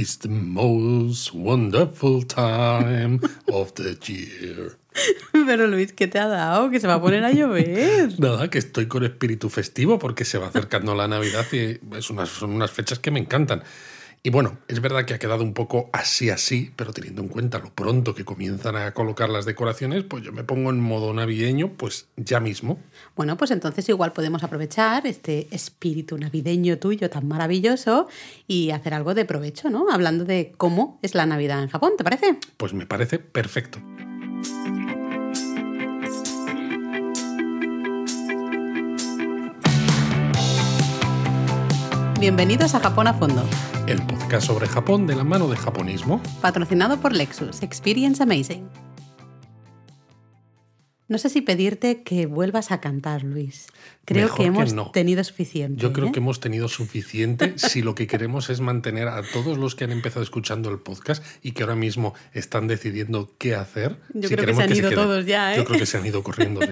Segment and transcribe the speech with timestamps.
[0.00, 3.20] is the most wonderful time
[3.52, 4.78] of the year.
[5.32, 6.70] Pero Luis, ¿qué te ha dado?
[6.70, 8.08] Que se va a poner a llover.
[8.18, 12.30] Nada, que estoy con espíritu festivo porque se va acercando la Navidad y es unas,
[12.30, 13.62] son unas fechas que me encantan.
[14.22, 17.58] Y bueno, es verdad que ha quedado un poco así así, pero teniendo en cuenta
[17.58, 21.72] lo pronto que comienzan a colocar las decoraciones, pues yo me pongo en modo navideño,
[21.72, 22.78] pues ya mismo.
[23.16, 28.08] Bueno, pues entonces igual podemos aprovechar este espíritu navideño tuyo tan maravilloso
[28.46, 29.90] y hacer algo de provecho, ¿no?
[29.90, 32.38] Hablando de cómo es la Navidad en Japón, ¿te parece?
[32.58, 33.80] Pues me parece perfecto.
[42.20, 43.42] Bienvenidos a Japón a Fondo,
[43.86, 46.22] El podcast sobre Japón de la mano de japonismo.
[46.42, 48.68] patrocinado por Lexus, Experience Amazing.
[51.08, 53.68] No sé si pedirte que vuelvas a cantar, Luis.
[54.04, 54.90] Creo Mejor que que hemos no.
[54.90, 55.80] tenido suficiente.
[55.80, 56.12] Yo creo ¿eh?
[56.12, 59.90] que hemos tenido suficiente si lo que queremos es mantener a todos los que han
[59.90, 63.98] empezado escuchando el podcast y que ahora mismo están decidiendo qué hacer.
[64.12, 65.56] Yo si creo que se han ido todos ya, ¿eh?
[65.56, 66.60] Yo creo que se han ido corriendo.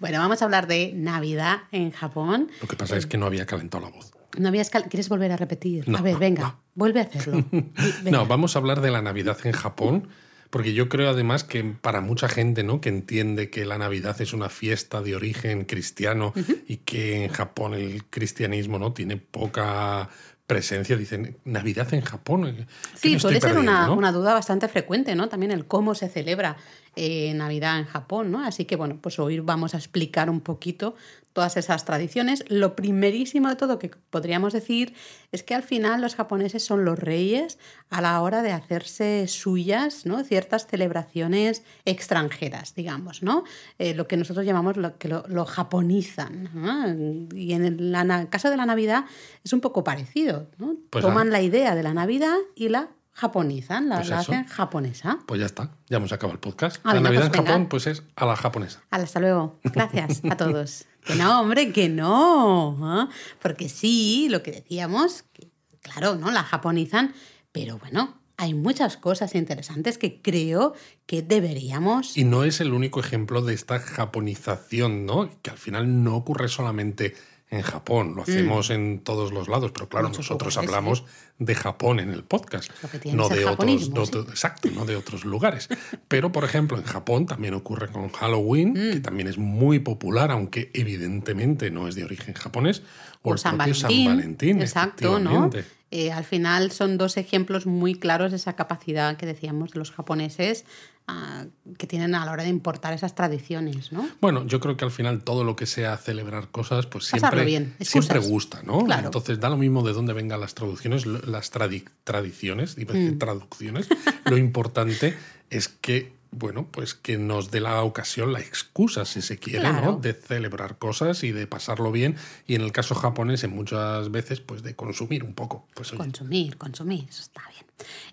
[0.00, 2.50] Bueno, vamos a hablar de Navidad en Japón.
[2.60, 4.12] Lo que pasa es que no había calentado la voz.
[4.38, 5.88] No habías cal- ¿Quieres volver a repetir?
[5.88, 6.60] No, a ver, venga, no.
[6.74, 7.44] vuelve a hacerlo.
[7.52, 8.10] Venga.
[8.10, 10.08] No, vamos a hablar de la Navidad en Japón,
[10.50, 12.80] porque yo creo además que para mucha gente, ¿no?
[12.80, 16.32] Que entiende que la Navidad es una fiesta de origen cristiano
[16.68, 18.92] y que en Japón el cristianismo, ¿no?
[18.92, 20.08] Tiene poca
[20.46, 20.96] presencia.
[20.96, 22.54] Dicen, Navidad en Japón.
[22.54, 23.94] ¿qué Sí, suele ser una, no?
[23.94, 25.28] una duda bastante frecuente, ¿no?
[25.28, 26.56] También el cómo se celebra
[26.96, 28.44] eh, Navidad en Japón, ¿no?
[28.44, 30.94] Así que, bueno, pues hoy vamos a explicar un poquito
[31.34, 32.44] todas esas tradiciones.
[32.48, 34.94] Lo primerísimo de todo que podríamos decir
[35.32, 37.58] es que al final los japoneses son los reyes
[37.90, 40.24] a la hora de hacerse suyas, ¿no?
[40.24, 43.44] Ciertas celebraciones extranjeras, digamos, ¿no?
[43.78, 46.50] Eh, lo que nosotros llamamos lo que lo, lo japonizan.
[46.54, 47.36] ¿no?
[47.36, 49.04] Y en el la caso de la Navidad
[49.42, 50.76] es un poco parecido, ¿no?
[50.90, 51.38] Pues Toman nada.
[51.38, 55.18] la idea de la Navidad y la japonizan, la, Pues la hacen japonesa.
[55.26, 56.80] Pues ya está, ya hemos acabado el podcast.
[56.84, 57.68] Ah, la Navidad pues en Japón, venga.
[57.68, 58.82] pues es a la japonesa.
[58.90, 59.58] Hasta luego.
[59.62, 60.84] Gracias a todos.
[61.04, 62.76] Que no, hombre, que no.
[62.82, 63.08] ¿ah?
[63.40, 65.50] Porque sí, lo que decíamos, que,
[65.80, 66.30] claro, ¿no?
[66.30, 67.14] La japonizan,
[67.52, 70.74] pero bueno, hay muchas cosas interesantes que creo
[71.06, 72.16] que deberíamos.
[72.16, 75.30] Y no es el único ejemplo de esta japonización, ¿no?
[75.42, 77.14] Que al final no ocurre solamente
[77.50, 80.12] en Japón, lo hacemos en todos los lados, pero claro, Mm.
[80.16, 81.04] Nosotros hablamos
[81.38, 82.70] de Japón en el podcast,
[83.12, 85.68] no de otros, exacto, no de otros lugares.
[86.08, 88.92] Pero, por ejemplo, en Japón también ocurre con Halloween, Mm.
[88.94, 92.82] que también es muy popular, aunque evidentemente no es de origen japonés,
[93.22, 94.06] o, o el San propio Valentín.
[94.06, 95.50] San Valentín, exacto, ¿no?
[95.96, 99.92] Eh, al final son dos ejemplos muy claros de esa capacidad que decíamos de los
[99.92, 100.64] japoneses
[101.06, 101.44] ah,
[101.78, 104.08] que tienen a la hora de importar esas tradiciones, ¿no?
[104.20, 107.76] Bueno, yo creo que al final todo lo que sea celebrar cosas, pues siempre, bien,
[107.78, 108.84] siempre gusta, ¿no?
[108.84, 109.04] Claro.
[109.06, 112.80] Entonces da lo mismo de dónde vengan las traducciones, las tradi- tradiciones, a
[113.14, 113.18] Mm.
[113.18, 113.86] traducciones.
[114.24, 115.14] lo importante
[115.50, 119.92] es que, bueno, pues que nos dé la ocasión, la excusa, si se quiere, Claro.
[119.92, 119.96] ¿no?
[119.98, 122.16] De celebrar cosas y de pasarlo bien.
[122.46, 125.66] Y en el caso japonés, en muchas veces, pues de consumir un poco.
[125.74, 127.64] Pues Consumir, consumir, eso está bien.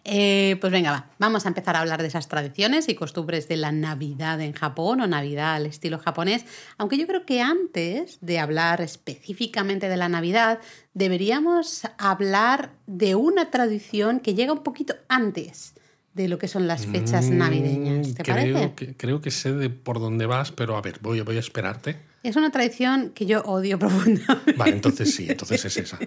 [0.04, 3.58] Eh, pues venga, va, vamos a empezar a hablar de esas tradiciones y costumbres de
[3.58, 6.46] la Navidad en Japón o Navidad al estilo japonés,
[6.78, 10.60] aunque yo creo que antes de hablar específicamente de la Navidad,
[10.96, 15.76] deberíamos hablar de una tradición que llega un poquito antes
[16.14, 18.16] de lo que son las fechas mm, navideñas.
[18.16, 18.74] ¿Te creo parece?
[18.76, 21.98] Que, creo que sé de por dónde vas, pero a ver, voy, voy a esperarte.
[22.24, 24.54] Es una tradición que yo odio profundamente.
[24.54, 25.98] Vale, entonces sí, entonces es esa.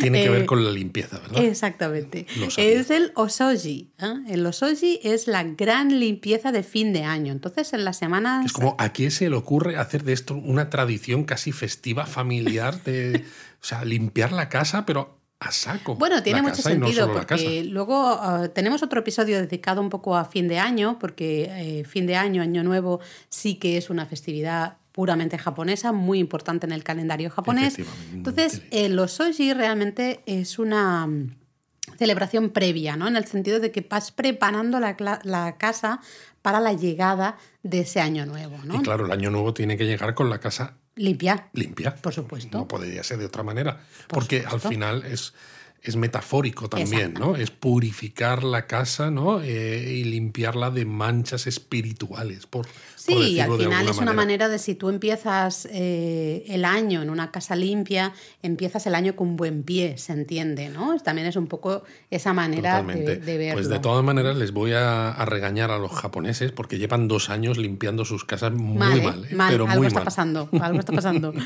[0.00, 1.42] Tiene que Eh, ver con la limpieza, ¿verdad?
[1.42, 2.26] Exactamente.
[2.56, 3.90] Es el osoji.
[3.98, 4.14] ¿eh?
[4.28, 7.32] El osoji es la gran limpieza de fin de año.
[7.32, 8.46] Entonces, en las semanas...
[8.46, 12.84] Es como, ¿a quién se le ocurre hacer de esto una tradición casi festiva, familiar,
[12.84, 13.24] de,
[13.60, 15.94] o sea, limpiar la casa, pero a saco?
[15.96, 20.24] Bueno, tiene mucho no sentido porque luego ah, tenemos otro episodio dedicado un poco a
[20.24, 24.78] fin de año, porque eh, fin de año, año nuevo, sí que es una festividad
[24.92, 27.76] puramente japonesa, muy importante en el calendario japonés.
[28.14, 31.36] Entonces, el osoji realmente es una mm,
[31.98, 33.06] celebración previa, ¿no?
[33.06, 36.00] En el sentido de que vas preparando la, la casa
[36.40, 38.76] para la llegada de ese año nuevo, ¿no?
[38.76, 41.48] Y claro, el año nuevo tiene que llegar con la casa Limpia.
[41.52, 41.94] limpia.
[41.94, 42.58] Por supuesto.
[42.58, 43.76] No podría ser de otra manera.
[44.08, 44.66] Por porque supuesto.
[44.68, 45.34] al final es,
[45.82, 47.20] es metafórico también, Exacto.
[47.20, 47.36] ¿no?
[47.36, 49.40] Es purificar la casa, ¿no?
[49.42, 54.14] Eh, y limpiarla de manchas espirituales, por, por Sí, y al final es una manera.
[54.14, 58.12] manera de si tú empiezas eh, el año en una casa limpia,
[58.42, 60.98] empiezas el año con buen pie, se entiende, ¿no?
[60.98, 63.54] También es un poco esa manera de, de verlo.
[63.54, 67.30] Pues de todas maneras les voy a, a regañar a los japoneses porque llevan dos
[67.30, 69.34] años limpiando sus casas muy mal, mal, ¿eh?
[69.34, 70.04] Mal, pero algo muy está mal.
[70.04, 71.32] pasando, algo está pasando.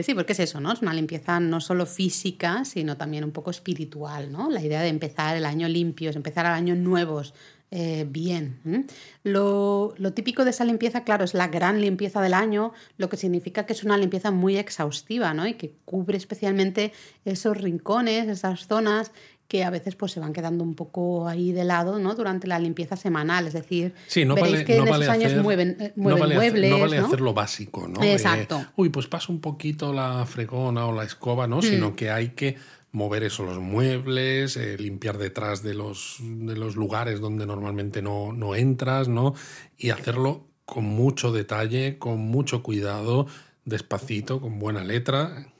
[0.00, 0.72] Sí, porque es eso, ¿no?
[0.72, 4.50] Es una limpieza no solo física, sino también un poco poco espiritual, ¿no?
[4.50, 7.34] La idea de empezar el año limpios, empezar el año nuevos,
[7.70, 8.88] eh, bien.
[9.22, 13.16] Lo, lo, típico de esa limpieza, claro, es la gran limpieza del año, lo que
[13.16, 15.46] significa que es una limpieza muy exhaustiva, ¿no?
[15.46, 16.92] Y que cubre especialmente
[17.24, 19.12] esos rincones, esas zonas
[19.50, 22.14] que a veces pues se van quedando un poco ahí de lado ¿no?
[22.14, 23.48] durante la limpieza semanal.
[23.48, 23.94] Es decir,
[24.24, 26.70] no veréis que no en esos años mueven, eh, mueven no muebles.
[26.70, 28.00] no vale hacer lo básico, ¿no?
[28.00, 28.64] Exacto.
[28.76, 31.62] uy, pues paso un poquito la fregona o la escoba, ¿no?
[31.62, 31.94] Sino mm.
[31.96, 32.58] que hay que
[32.92, 38.32] mover eso, los muebles, eh, limpiar detrás de los, de los lugares donde normalmente no,
[38.32, 39.34] no entras, ¿no?
[39.76, 43.26] Y hacerlo con mucho detalle, con mucho cuidado,
[43.64, 45.52] despacito, con buena letra.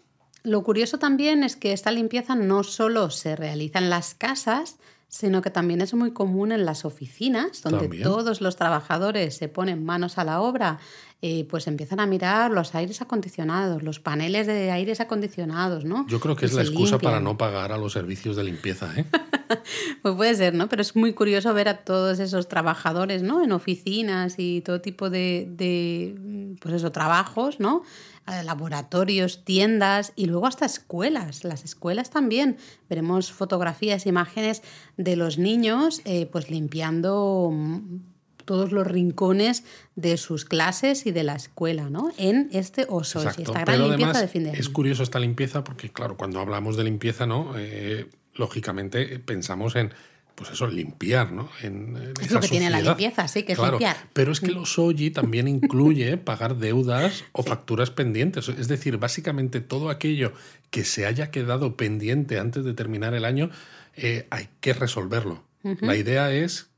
[0.43, 4.79] Lo curioso también es que esta limpieza no solo se realiza en las casas,
[5.11, 9.85] sino que también es muy común en las oficinas, donde todos los trabajadores se ponen
[9.85, 10.79] manos a la obra,
[11.21, 16.07] eh, pues empiezan a mirar los aires acondicionados, los paneles de aires acondicionados, ¿no?
[16.07, 19.05] Yo creo que es la excusa para no pagar a los servicios de limpieza, ¿eh?
[20.03, 20.69] pues puede ser, ¿no?
[20.69, 23.43] Pero es muy curioso ver a todos esos trabajadores, ¿no?
[23.43, 27.83] En oficinas y todo tipo de, de pues eso, trabajos, ¿no?
[28.27, 31.45] Laboratorios, tiendas y luego hasta escuelas.
[31.45, 32.57] Las escuelas también.
[32.89, 34.63] Veremos fotografías, imágenes
[34.97, 37.99] de los niños eh, pues limpiando mm,
[38.45, 39.65] todos los rincones
[39.97, 42.11] de sus clases y de la escuela, ¿no?
[42.19, 44.59] En este oso, esta gran limpieza de fin de año.
[44.59, 47.53] Es curioso esta limpieza porque, claro, cuando hablamos de limpieza, ¿no?
[47.57, 49.93] Eh, lógicamente pensamos en
[50.41, 51.51] pues eso, limpiar, ¿no?
[51.61, 54.09] En, es lo que tiene la limpieza, sí, que es limpiar.
[54.15, 58.49] Pero es que los OJI también incluye pagar deudas o facturas pendientes.
[58.49, 60.33] Es decir, básicamente todo aquello
[60.71, 63.51] que se haya quedado pendiente antes de terminar el año,
[63.97, 65.45] eh, hay que resolverlo.
[65.63, 66.70] La idea es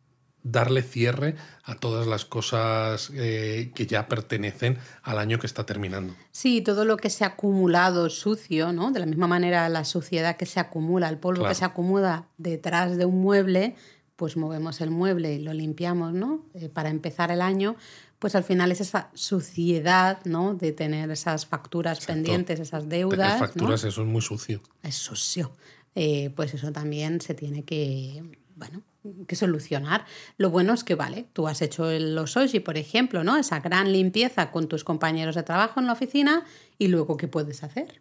[0.44, 6.14] darle cierre a todas las cosas eh, que ya pertenecen al año que está terminando.
[6.30, 8.90] Sí, todo lo que se ha acumulado sucio, ¿no?
[8.90, 12.96] De la misma manera la suciedad que se acumula, el polvo que se acumula detrás
[12.96, 13.76] de un mueble,
[14.16, 16.44] pues movemos el mueble y lo limpiamos, ¿no?
[16.54, 17.76] Eh, para empezar el año,
[18.18, 20.54] pues al final es esa suciedad, ¿no?
[20.54, 23.34] De tener esas facturas pendientes, esas deudas.
[23.34, 24.60] Tener facturas, eso es muy sucio.
[24.82, 25.52] Es sucio.
[25.94, 28.22] Eh, pues eso también se tiene que,
[28.54, 28.82] bueno,
[29.26, 30.04] que solucionar.
[30.36, 33.36] Lo bueno es que, vale, tú has hecho los OSI, por ejemplo, ¿no?
[33.36, 36.44] Esa gran limpieza con tus compañeros de trabajo en la oficina
[36.78, 38.00] y luego, ¿qué puedes hacer?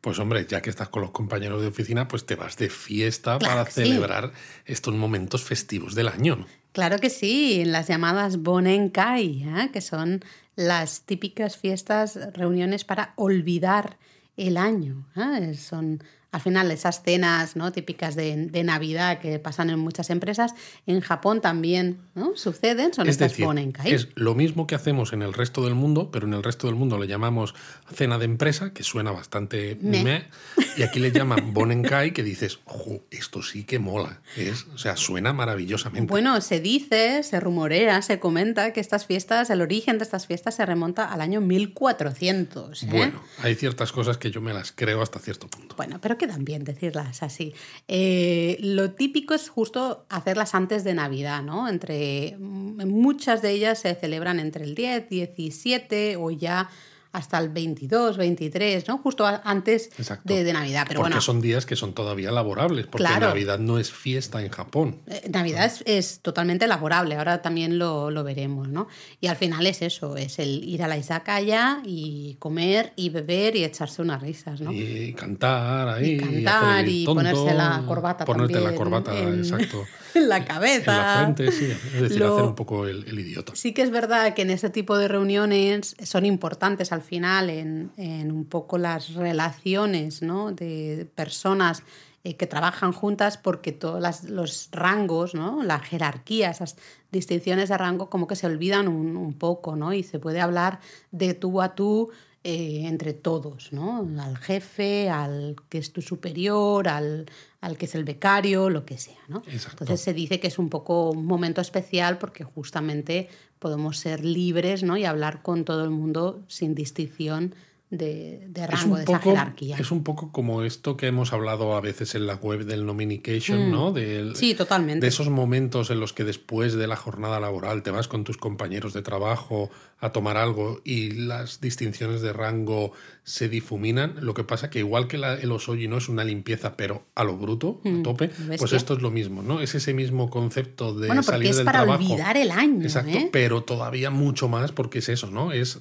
[0.00, 3.38] Pues hombre, ya que estás con los compañeros de oficina, pues te vas de fiesta
[3.38, 4.32] para celebrar
[4.64, 6.46] estos momentos festivos del año.
[6.72, 9.70] Claro que sí, en las llamadas Bonenkai, ¿eh?
[9.72, 10.24] que son
[10.56, 13.98] las típicas fiestas, reuniones para olvidar
[14.36, 15.06] el año.
[15.16, 15.54] ¿eh?
[15.54, 17.72] Son al final esas cenas ¿no?
[17.72, 20.54] típicas de, de, Navidad que pasan en muchas empresas,
[20.86, 22.36] en Japón también ¿no?
[22.36, 23.48] suceden, son es estas decir,
[23.84, 26.76] Es lo mismo que hacemos en el resto del mundo, pero en el resto del
[26.76, 27.54] mundo le llamamos
[27.92, 30.24] cena de empresa, que suena bastante meh,
[30.76, 34.96] y aquí le llaman Bonenkai, que dices, ojo, esto sí que mola, es, o sea,
[34.96, 36.10] suena maravillosamente.
[36.10, 40.54] Bueno, se dice, se rumorea, se comenta que estas fiestas, el origen de estas fiestas
[40.54, 42.82] se remonta al año 1400.
[42.82, 42.86] ¿eh?
[42.90, 45.74] Bueno, hay ciertas cosas que yo me las creo hasta cierto punto.
[45.76, 47.54] Bueno, pero quedan bien decirlas así.
[47.88, 51.66] Eh, lo típico es justo hacerlas antes de Navidad, ¿no?
[51.66, 56.68] Entre, muchas de ellas se celebran entre el 10, 17 o ya
[57.12, 58.98] hasta el 22, 23, ¿no?
[58.98, 59.90] Justo antes
[60.24, 60.84] de, Navidad.
[60.88, 65.00] Pero porque son días que son todavía laborables, porque Navidad no es fiesta en Japón.
[65.06, 68.86] Eh, Navidad es, totalmente laborable, ahora también lo, veremos, ¿no?
[69.20, 73.56] Y al final es eso, es el ir a la izakaya y comer y beber
[73.56, 74.72] y echarse unas risas, ¿no?
[74.72, 76.12] Y cantar ahí.
[76.12, 79.84] Y cantar y, ponerse la corbata Ponerte la corbata, exacto.
[80.14, 80.92] en la cabeza.
[80.92, 81.64] En la frente, sí.
[81.94, 83.52] Es decir, hacer un poco el, idiota.
[83.54, 87.90] Sí que es verdad que en ese tipo de reuniones son importantes al final en,
[87.96, 90.52] en un poco las relaciones ¿no?
[90.52, 91.82] de personas
[92.22, 95.62] eh, que trabajan juntas porque todos los rangos, ¿no?
[95.62, 96.76] la jerarquía, esas
[97.10, 99.92] distinciones de rango como que se olvidan un, un poco ¿no?
[99.92, 100.80] y se puede hablar
[101.12, 102.10] de tú a tú
[102.42, 104.08] eh, entre todos, ¿no?
[104.18, 107.26] Al jefe, al que es tu superior, al,
[107.60, 109.42] al que es el becario, lo que sea, ¿no?
[109.46, 113.28] Entonces se dice que es un poco un momento especial porque justamente
[113.58, 114.96] podemos ser libres, ¿no?
[114.96, 117.54] Y hablar con todo el mundo sin distinción
[117.90, 119.76] de, rango, de esa jerarquía.
[119.76, 123.68] Es un poco como esto que hemos hablado a veces en la web del Nominication,
[123.68, 123.70] mm.
[123.70, 123.94] ¿no?
[124.34, 125.04] sí, totalmente.
[125.04, 128.36] De esos momentos en los que después de la jornada laboral te vas con tus
[128.36, 132.92] compañeros de trabajo a tomar algo y las distinciones de rango
[133.24, 134.14] se difuminan.
[134.20, 137.24] Lo que pasa que igual que la, el osoji no es una limpieza, pero a
[137.24, 139.60] lo bruto, a mm, tope, pues esto es lo mismo, ¿no?
[139.60, 142.04] Es ese mismo concepto de bueno, salir es del para trabajo.
[142.04, 142.82] olvidar el año.
[142.82, 143.28] Exacto, ¿eh?
[143.32, 145.52] pero todavía mucho más porque es eso, ¿no?
[145.52, 145.80] Es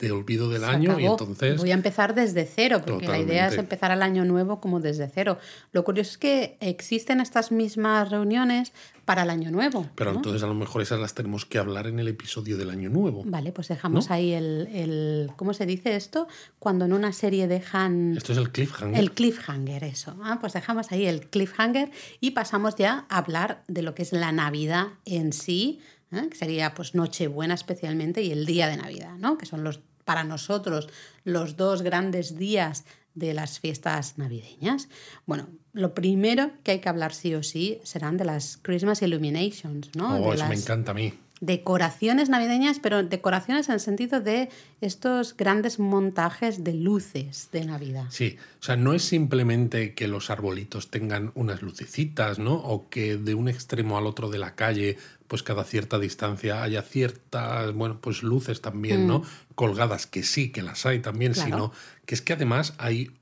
[0.00, 1.58] de olvido del Se año y entonces...
[1.58, 5.08] Voy a empezar desde cero, porque la idea es empezar el año nuevo como desde
[5.08, 5.38] cero.
[5.72, 8.72] Lo curioso es que existen estas mismas reuniones
[9.04, 9.86] para el año nuevo.
[9.96, 10.18] Pero ¿no?
[10.18, 13.22] entonces a lo mejor esas las tenemos que hablar en el episodio del año nuevo.
[13.26, 14.14] Vale, pues dejamos ¿No?
[14.14, 16.28] ahí el, el- ¿Cómo se dice esto?
[16.58, 18.16] Cuando en una serie dejan.
[18.16, 18.98] Esto es el cliffhanger.
[18.98, 20.16] El cliffhanger, eso.
[20.22, 21.90] Ah, pues dejamos ahí el cliffhanger
[22.20, 25.80] y pasamos ya a hablar de lo que es la Navidad en sí,
[26.12, 26.28] ¿eh?
[26.30, 29.38] que sería pues Nochebuena especialmente y el día de Navidad, ¿no?
[29.38, 29.80] Que son los
[30.10, 30.88] para nosotros
[31.22, 32.82] los dos grandes días
[33.14, 34.88] de las fiestas navideñas.
[35.24, 39.94] Bueno, lo primero que hay que hablar sí o sí serán de las Christmas Illuminations,
[39.94, 40.16] ¿no?
[40.16, 41.14] oh, de eso me encanta a mí.
[41.40, 44.50] Decoraciones navideñas, pero decoraciones en el sentido de
[44.82, 48.04] estos grandes montajes de luces de Navidad.
[48.10, 52.54] Sí, o sea, no es simplemente que los arbolitos tengan unas lucecitas, ¿no?
[52.54, 56.82] O que de un extremo al otro de la calle, pues cada cierta distancia haya
[56.82, 59.22] ciertas, bueno, pues luces también, ¿no?
[59.54, 61.34] Colgadas, que sí, que las hay también, Mm.
[61.34, 61.48] Claro.
[61.48, 61.72] sino
[62.04, 63.12] que es que además hay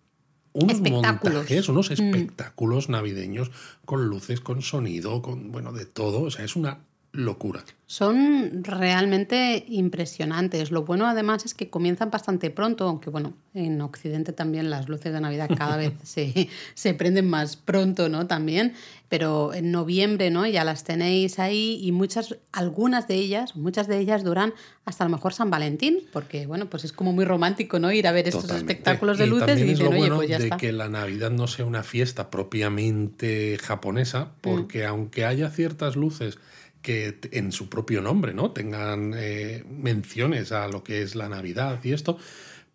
[0.55, 1.93] unos montajes, unos Mm.
[1.93, 3.53] espectáculos navideños
[3.85, 6.23] con luces, con sonido, con, bueno, de todo.
[6.23, 6.81] O sea, es una
[7.19, 7.65] locura.
[7.87, 10.71] Son realmente impresionantes.
[10.71, 15.13] Lo bueno además es que comienzan bastante pronto, aunque bueno, en Occidente también las luces
[15.13, 18.27] de Navidad cada vez se, se prenden más pronto, ¿no?
[18.27, 18.75] También,
[19.09, 20.47] pero en noviembre, ¿no?
[20.47, 24.53] Ya las tenéis ahí y muchas, algunas de ellas, muchas de ellas duran
[24.85, 27.91] hasta a lo mejor San Valentín, porque bueno, pues es como muy romántico, ¿no?
[27.91, 30.29] Ir a ver estos espectáculos de luces y también es dicen, lo oye, bueno pues
[30.29, 30.57] ya de está.
[30.59, 34.89] que la Navidad no sea una fiesta propiamente japonesa, porque Mm.
[34.89, 36.39] aunque haya ciertas luces
[36.83, 38.53] que en su propio nombre, ¿no?
[38.53, 42.19] Tengan eh, menciones a lo que es la Navidad y esto,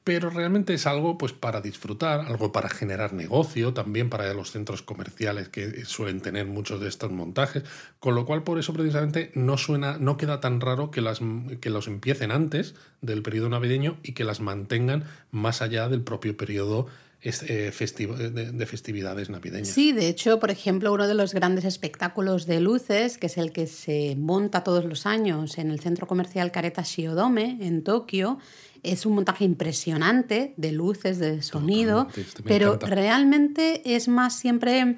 [0.03, 4.81] pero realmente es algo pues para disfrutar, algo para generar negocio, también para los centros
[4.81, 7.63] comerciales que suelen tener muchos de estos montajes,
[7.99, 11.21] con lo cual por eso precisamente no suena, no queda tan raro que las
[11.61, 16.35] que los empiecen antes del periodo navideño y que las mantengan más allá del propio
[16.35, 16.87] periodo
[17.23, 19.69] de, de festividades navideñas.
[19.69, 23.51] Sí, de hecho, por ejemplo, uno de los grandes espectáculos de luces, que es el
[23.51, 28.39] que se monta todos los años en el centro comercial Careta Shiodome en Tokio,
[28.83, 32.87] es un montaje impresionante de luces, de sonido, este pero encanta.
[32.87, 34.97] realmente es más siempre,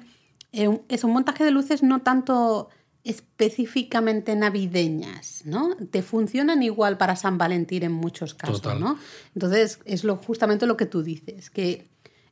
[0.52, 2.68] eh, es un montaje de luces no tanto
[3.04, 5.76] específicamente navideñas, ¿no?
[5.76, 8.80] Te funcionan igual para San Valentín en muchos casos, Total.
[8.80, 8.98] ¿no?
[9.32, 11.86] Entonces, es lo, justamente lo que tú dices, que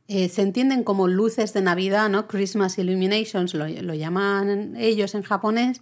[0.09, 2.29] eh, se entienden como luces de Navidad, ¿no?
[2.29, 5.81] Christmas Illuminations, lo, llaman ellos en japonés,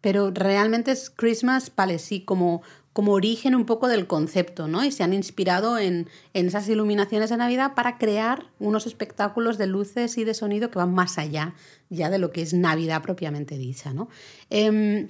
[0.00, 2.62] pero realmente es Christmas, vale, sí, como,
[2.92, 4.84] como origen un poco del concepto, ¿no?
[4.84, 9.68] Y se han inspirado en, en esas iluminaciones de Navidad para crear unos espectáculos de
[9.68, 11.54] luces y de sonido que van más allá
[11.92, 14.08] ya de lo que es Navidad propiamente dicha, ¿no?
[14.50, 15.08] Em,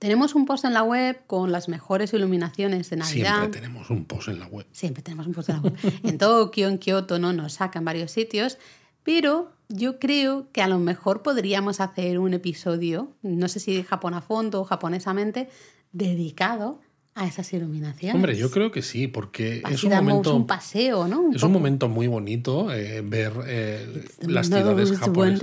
[0.00, 3.38] tenemos un post en la web con las mejores iluminaciones de Navidad.
[3.40, 4.66] Siempre tenemos un post en la web.
[4.72, 5.76] Siempre tenemos un post en la web.
[6.02, 7.34] En Tokio, en Kioto, ¿no?
[7.34, 8.56] Nos sacan varios sitios.
[9.02, 14.14] Pero yo creo que a lo mejor podríamos hacer un episodio, no sé si Japón
[14.14, 15.50] a fondo o japonesamente,
[15.92, 16.80] dedicado
[17.20, 18.14] a esas iluminaciones.
[18.14, 21.20] Hombre, yo creo que sí, porque Así es un momento un paseo, ¿no?
[21.20, 21.58] Un Es un poco.
[21.60, 25.40] momento muy bonito eh, ver eh, las ciudades japonesas.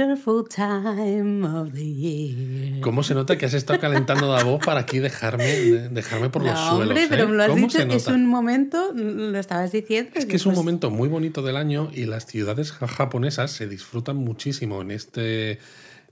[2.81, 6.43] ¿Cómo se nota que has estado calentando la voz para aquí dejarme, de- dejarme por
[6.43, 6.87] los no, suelos?
[6.89, 7.07] hombre, eh?
[7.09, 10.11] pero me lo has ¿Cómo dicho, se es un momento, lo estabas diciendo.
[10.15, 13.51] Es que es un pues, momento muy bonito del año y las ciudades ja- japonesas
[13.51, 15.59] se disfrutan muchísimo en este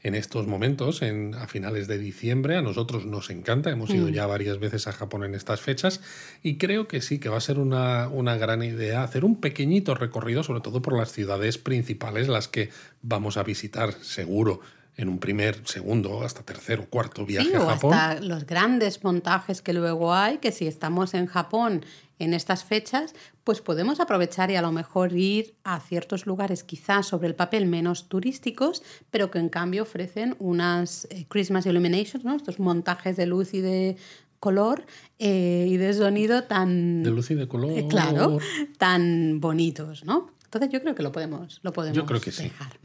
[0.06, 2.58] en estos momentos, en, a finales de diciembre.
[2.58, 3.96] A nosotros nos encanta, hemos Mm.
[3.96, 6.00] ido ya varias veces a Japón en estas fechas
[6.44, 9.96] y creo que sí, que va a ser una, una gran idea hacer un pequeñito
[9.96, 12.70] recorrido, sobre todo por las ciudades principales, las que
[13.02, 14.60] vamos a visitar seguro
[14.98, 17.94] en un primer, segundo, hasta tercer o cuarto viaje Sí, a Japón.
[17.94, 21.84] hasta los grandes montajes que luego hay, que si estamos en Japón
[22.20, 27.08] en estas fechas, pues podemos aprovechar y a lo mejor ir a ciertos lugares quizás
[27.08, 32.36] sobre el papel menos turísticos, pero que en cambio ofrecen unas eh, Christmas Illuminations, ¿no?
[32.36, 33.98] estos montajes de luz y de
[34.40, 34.86] color
[35.20, 37.04] eh, y de sonido tan...
[37.04, 37.72] De luz y de color.
[37.72, 38.40] Eh, Claro,
[38.78, 40.30] tan bonitos, ¿no?
[40.56, 42.44] Entonces yo creo que lo podemos, lo podemos Yo creo que sí.
[42.44, 42.80] dejar.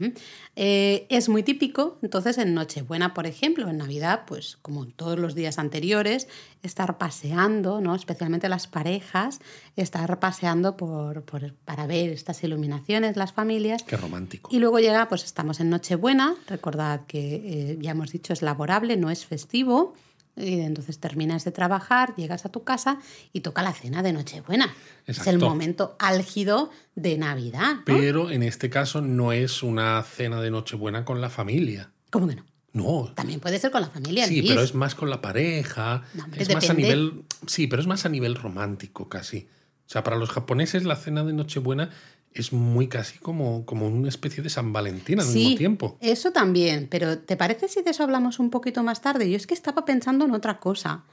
[0.57, 5.17] Eh, es muy típico, entonces en Nochebuena, por ejemplo, en Navidad, pues como en todos
[5.17, 6.27] los días anteriores,
[6.63, 7.95] estar paseando, ¿no?
[7.95, 9.39] especialmente las parejas,
[9.77, 13.83] estar paseando por, por- para ver estas iluminaciones, las familias.
[13.83, 14.49] Qué romántico.
[14.53, 18.97] Y luego llega, pues estamos en Nochebuena, recordad que eh, ya hemos dicho es laborable,
[18.97, 19.93] no es festivo.
[20.35, 22.99] Y entonces terminas de trabajar, llegas a tu casa
[23.33, 24.73] y toca la cena de Nochebuena.
[25.05, 27.75] Es el momento álgido de Navidad.
[27.75, 27.83] ¿no?
[27.85, 31.91] Pero en este caso no es una cena de Nochebuena con la familia.
[32.09, 32.45] ¿Cómo que no?
[32.73, 33.11] No.
[33.15, 34.25] También puede ser con la familia.
[34.27, 34.51] Sí, Luis.
[34.51, 36.03] pero es más con la pareja.
[36.13, 37.23] No, hombre, es más a nivel.
[37.45, 39.49] Sí, pero es más a nivel romántico casi.
[39.85, 41.89] sea, para los japoneses la cena de Nochebuena
[42.33, 45.97] es muy casi como, como una especie de San Valentín al mismo tiempo.
[46.01, 49.29] Eso también, pero ¿te parece si de eso hablamos un poquito más tarde?
[49.29, 51.03] Yo es que estaba pensando en otra cosa.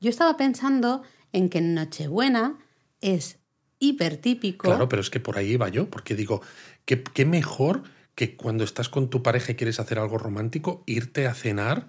[0.00, 2.58] Yo estaba pensando en que Nochebuena
[3.00, 3.38] es
[3.78, 4.68] hipertípico.
[4.68, 6.42] Claro, pero es que por ahí iba yo, porque digo,
[6.84, 7.82] ¿qué, qué mejor
[8.14, 11.86] que cuando estás con tu pareja y quieres hacer algo romántico, irte a cenar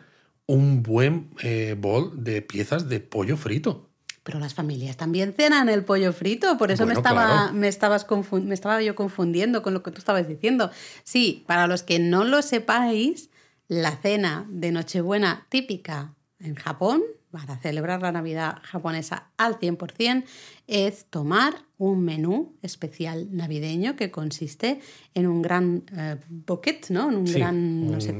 [0.50, 3.89] un buen eh, bol de piezas de pollo frito.
[4.24, 8.54] Pero las familias también cenan el pollo frito, por eso me, estaba, me, estabas me
[8.54, 10.72] estaba yo confundiendo con lo que tú estabas diciendo.
[11.04, 13.30] Sí, para los que no lo sepáis,
[13.68, 20.24] la cena de Nochebuena típica en Japón para celebrar la Navidad japonesa al 100%
[20.68, 24.80] es tomar un menú especial navideño que consiste
[25.14, 27.10] en un gran eh, bucket, ¿no?
[27.10, 28.14] En un gran, no sé,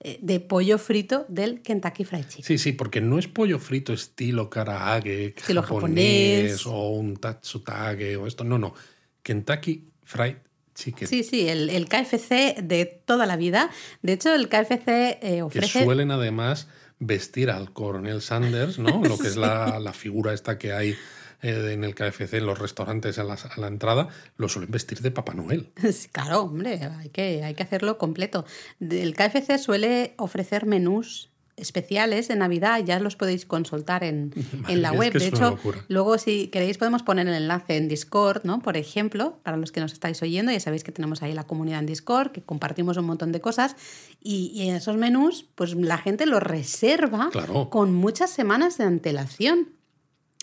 [0.00, 2.44] eh, de pollo frito del Kentucky Fried Chicken.
[2.44, 8.26] Sí, sí, porque no es pollo frito estilo karaage estilo japonés, o un tatsutage o
[8.26, 8.74] esto, no, no.
[9.22, 10.36] Kentucky Fried
[10.74, 11.08] Chicken.
[11.08, 13.70] Sí, sí, el, KFC de toda la vida.
[14.02, 15.80] De hecho, el KFC eh, ofrece...
[15.80, 19.02] Que suelen además vestir al coronel Sanders, ¿no?
[19.04, 20.96] Lo que es la, la figura esta que hay
[21.42, 25.00] eh, en el KFC, en los restaurantes a la, a la, entrada, lo suelen vestir
[25.00, 25.70] de Papá Noel.
[26.12, 28.44] Claro, hombre, hay que, hay que hacerlo completo.
[28.80, 34.32] El KFC suele ofrecer menús especiales de Navidad, ya los podéis consultar en,
[34.68, 35.12] en la web.
[35.12, 38.60] de hecho, luego si queréis podemos poner el enlace en Discord, ¿no?
[38.60, 41.80] Por ejemplo, para los que nos estáis oyendo, ya sabéis que tenemos ahí la comunidad
[41.80, 43.76] en Discord, que compartimos un montón de cosas
[44.20, 47.30] y, en esos menús, pues la gente los reserva
[47.70, 49.70] con muchas semanas de antelación.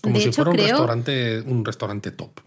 [0.01, 2.39] Como si fuera un, restaurante, un restaurante top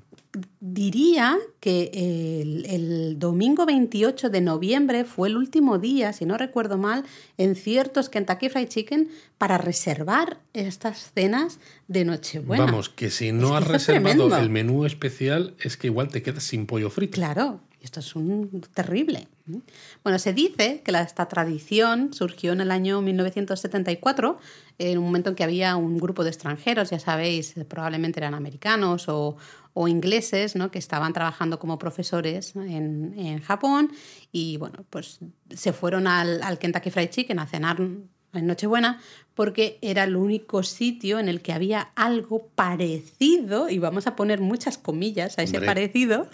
[0.61, 7.05] diría que el, domingo 28 de noviembre fue el último día, si no recuerdo mal,
[7.37, 9.09] en ciertos Kentucky Fried Chicken
[9.39, 11.59] para reservar estas cenas
[11.89, 12.67] de Nochebuena.
[12.67, 16.67] Vamos, que si no has reservado el menú especial es que igual te quedas sin
[16.67, 17.15] pollo frito.
[17.15, 19.29] Claro, esto es un terrible.
[20.03, 24.39] Bueno, se dice que esta tradición surgió en el año 1974,
[24.79, 29.09] en un momento en que había un grupo de extranjeros, ya sabéis, probablemente eran americanos
[29.09, 29.37] o,
[29.87, 30.71] ingleses, ¿no?
[30.71, 33.93] que estaban trabajando como profesores en, Japón
[34.33, 35.21] y bueno, pues
[35.55, 39.01] se fueron al, al Kentucky Fried Chicken a cenar en Nochebuena
[39.35, 44.41] porque era el único sitio en el que había algo parecido, y vamos a poner
[44.41, 46.29] muchas comillas a ese parecido,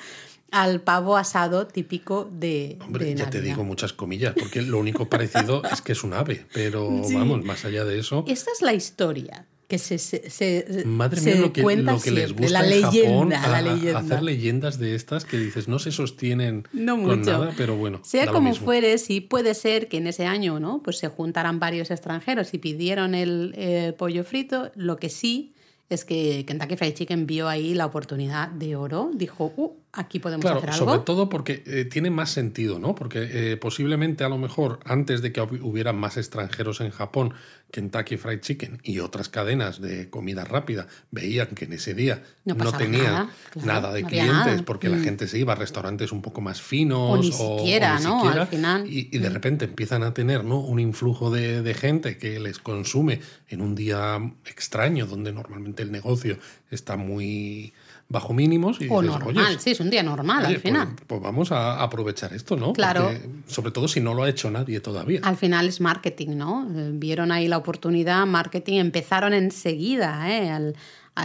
[0.51, 2.79] al pavo asado típico de.
[2.81, 6.47] Hombre, ya te digo muchas comillas, porque lo único parecido es que es un ave,
[6.55, 8.25] pero vamos, más allá de eso.
[8.27, 12.53] Esta es la historia que se, se, Madre mía, lo que, lo que les gusta
[12.53, 13.99] la en leyenda, Japón, la leyenda.
[13.99, 18.01] hacer leyendas de estas que dices no se sostienen no con nada, pero bueno.
[18.05, 20.83] Sea como fuere, sí puede ser que en ese año, ¿no?
[20.83, 24.71] Pues se juntaran varios extranjeros y pidieron el, el pollo frito.
[24.75, 25.55] Lo que sí
[25.89, 30.45] es que Kentucky Fried Chicken vio ahí la oportunidad de oro, dijo, uh, aquí podemos
[30.45, 30.87] hacer algo.
[30.87, 32.95] Sobre todo porque eh, tiene más sentido, ¿no?
[32.95, 37.35] Porque eh, posiblemente a lo mejor antes de que hubiera más extranjeros en Japón,
[37.71, 42.73] Kentucky Fried Chicken y otras cadenas de comida rápida veían que en ese día no,
[42.73, 43.31] tenían
[43.65, 45.03] nada, de clientes porque la mm.
[45.03, 47.11] gente se iba a restaurantes un poco más finos.
[47.11, 48.29] O ni siquiera, ¿no?
[48.29, 48.85] Al final.
[48.89, 49.33] Y, de mm.
[49.33, 50.61] repente empiezan a tener ¿no?
[50.61, 55.91] un influjo de, de gente que les consume en un día extraño donde normalmente el
[55.91, 56.39] negocio
[56.71, 57.73] está muy
[58.09, 58.81] bajo mínimos.
[58.81, 60.89] Y o normal, sí, es un día normal al pues, final.
[61.07, 62.73] Pues, vamos a aprovechar esto, ¿no?
[62.73, 63.11] Claro.
[63.47, 65.21] sobre todo si no lo ha hecho nadie todavía.
[65.23, 66.69] Al final es marketing, ¿no?
[66.75, 70.75] Eh, vieron ahí la oportunidad, marketing, empezaron enseguida, ¿eh?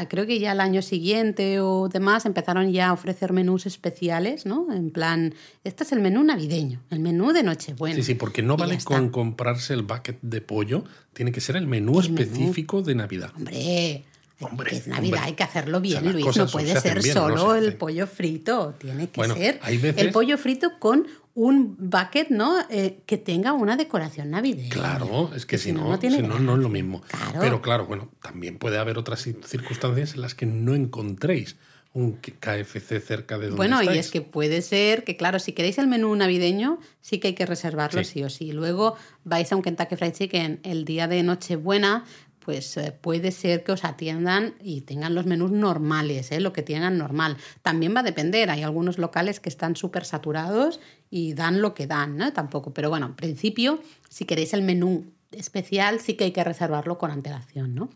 [0.08, 4.72] creo que ya el año siguiente o demás empezaron ya a ofrecer menús especiales, ¿no?
[4.72, 7.96] En plan, este es el menú navideño, el menú de Nochebuena.
[7.96, 11.66] Sí, sí, porque no vale con comprarse el bucket de pollo, tiene que ser el
[11.66, 13.32] menú específico de Navidad.
[13.36, 14.06] Hombre,
[14.42, 16.38] Hombre, es Navidad, hay que hacerlo bien, Luis.
[16.38, 18.76] No puede ser solo el pollo frito.
[18.80, 22.60] Tiene que ser el pollo frito con un bucket, ¿no?
[22.70, 24.70] Eh, que tenga una decoración navideña.
[24.70, 27.02] Claro, es que, si, no, no, si no, no, es lo mismo.
[27.40, 31.58] Pero claro, bueno, también puede haber otras circunstancias en las que no encontréis
[31.94, 35.78] un KFC cerca de donde Bueno, y es que puede ser que, claro, si queréis
[35.80, 38.52] el menú navideño, sí que hay que reservarlo sí, sí o sí.
[38.52, 42.06] Luego vais a un Kentucky Fried Chicken el día de Nochebuena,
[42.50, 46.40] pues eh, puede ser que os atiendan y tengan los menús normales, ¿eh?
[46.40, 47.38] lo que tengan normal.
[47.62, 50.80] También va a depender, hay algunos locales que están súper saturados
[51.12, 52.34] y dan lo que dan, ¿no?
[52.34, 56.98] Tampoco, pero bueno, en principio, si queréis el menú especial, sí que hay que reservarlo
[56.98, 57.92] con antelación, ¿no?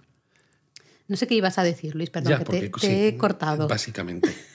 [1.07, 3.67] No sé qué ibas a decir, Luis, perdón, que te, he cortado.
[3.67, 4.29] Básicamente.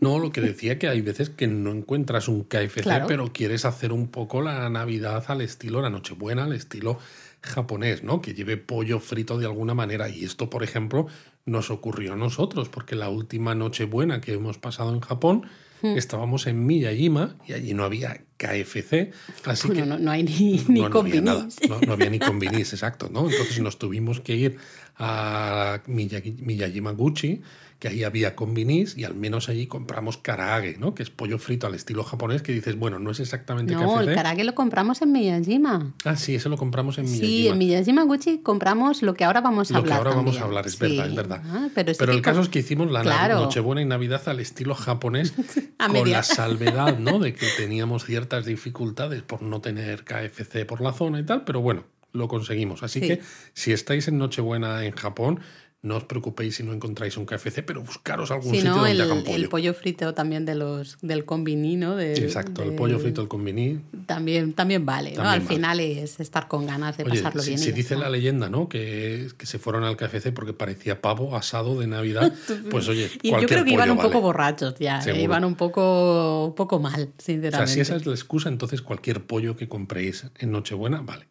[0.00, 3.06] No, lo que decía que hay veces que no encuentras un KFC, Claro.
[3.06, 6.98] pero quieres hacer un poco la Navidad al estilo, la Nochebuena al estilo
[7.46, 8.20] japonés, ¿no?
[8.20, 10.08] Que lleve pollo frito de alguna manera.
[10.08, 11.06] Y esto, por ejemplo,
[11.44, 15.46] nos ocurrió a nosotros, porque la última Nochebuena que hemos pasado en Japón,
[15.82, 15.98] Hmm.
[15.98, 19.12] estábamos en Miyajima y allí no había KFC,
[19.44, 21.48] así que no, no hay ni, ni no, no había nada,
[21.86, 23.28] no, había ni combinis, exacto, ¿no?
[23.28, 24.56] Entonces nos tuvimos que ir
[24.96, 27.42] a Miyajima Gucci,
[27.78, 30.94] que ahí había combinis y al menos allí compramos karaage, ¿no?
[30.94, 34.06] Que es pollo frito al estilo japonés, que dices, bueno, no es exactamente No, el
[34.06, 34.14] KFC.
[34.14, 35.92] karage lo compramos en Miyajima.
[36.04, 37.26] Ah, sí, eso lo compramos en Miyajima.
[37.28, 40.06] Sí, en Miyajima Gucci compramos lo que ahora vamos a Lo que hablar.
[40.06, 40.78] ahora vamos a hablar, es Sí.
[40.80, 41.42] verdad, es verdad.
[41.44, 43.40] Ah, pero sí Pero que el caso es que hicimos la Claro.
[43.40, 45.34] Nochebuena y Navidad al estilo japonés,
[45.78, 47.18] A con la salvedad, ¿no?
[47.26, 51.60] De que teníamos ciertas dificultades por no tener KFC por la zona y tal, pero
[51.60, 52.82] bueno, lo conseguimos.
[52.82, 53.06] Así Sí.
[53.08, 53.20] que
[53.52, 55.40] si estáis en Nochebuena en Japón,
[55.82, 58.90] no os preocupéis si no encontráis un KFC, pero buscaros algún Si sitio no, donde
[58.92, 59.36] el, hagan pollo.
[59.36, 61.94] el pollo frito también de los, del combini, ¿no?
[61.94, 63.80] Del- Exacto, el del- pollo frito, el convení.
[64.06, 65.22] También, también vale, ¿no?
[65.22, 65.54] Al vale.
[65.54, 67.60] final es estar con ganas de Oye, pasarlo si, bien.
[67.60, 68.68] si dice la leyenda, ¿no?
[68.68, 72.32] Que, que se fueron al KFC porque parecía pavo asado de Navidad,
[72.70, 75.22] pues oye, Y yo creo que iban un poco borrachos ya, ¿eh?
[75.22, 77.66] Iban un poco, un poco mal, O sinceramente.
[77.66, 81.26] sea, si esa es la excusa, entonces cualquier pollo que compréis en Nochebuena, vale.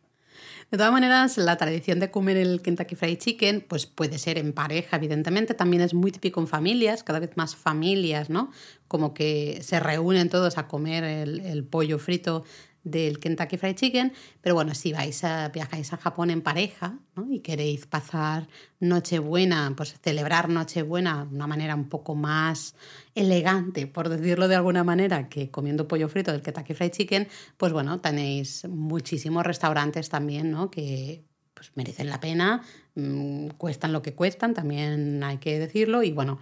[0.76, 4.52] De todas maneras, la tradición de comer el Kentucky Fried Chicken, pues puede ser en
[4.52, 8.52] pareja, evidentemente, también es muy típico en familias, cada vez más familias, ¿no?
[8.90, 12.44] Como que se reúnen todos a comer el, el pollo frito
[12.86, 17.40] del Kentucky Fried Chicken, pero bueno, si vais a, viajáis a Japón en pareja y
[17.40, 18.48] queréis pasar
[18.80, 22.76] Nochebuena, pues celebrar Nochebuena de una manera un poco más
[23.16, 27.74] elegante, por decirlo de alguna manera, que comiendo pollo frito del Kentucky Fried Chicken, pues
[27.74, 30.70] bueno, tenéis muchísimos restaurantes también, ¿no?
[30.70, 32.62] Que pues merecen la pena,
[32.94, 36.38] mm, cuestan lo que cuestan, también hay que decirlo, y bueno,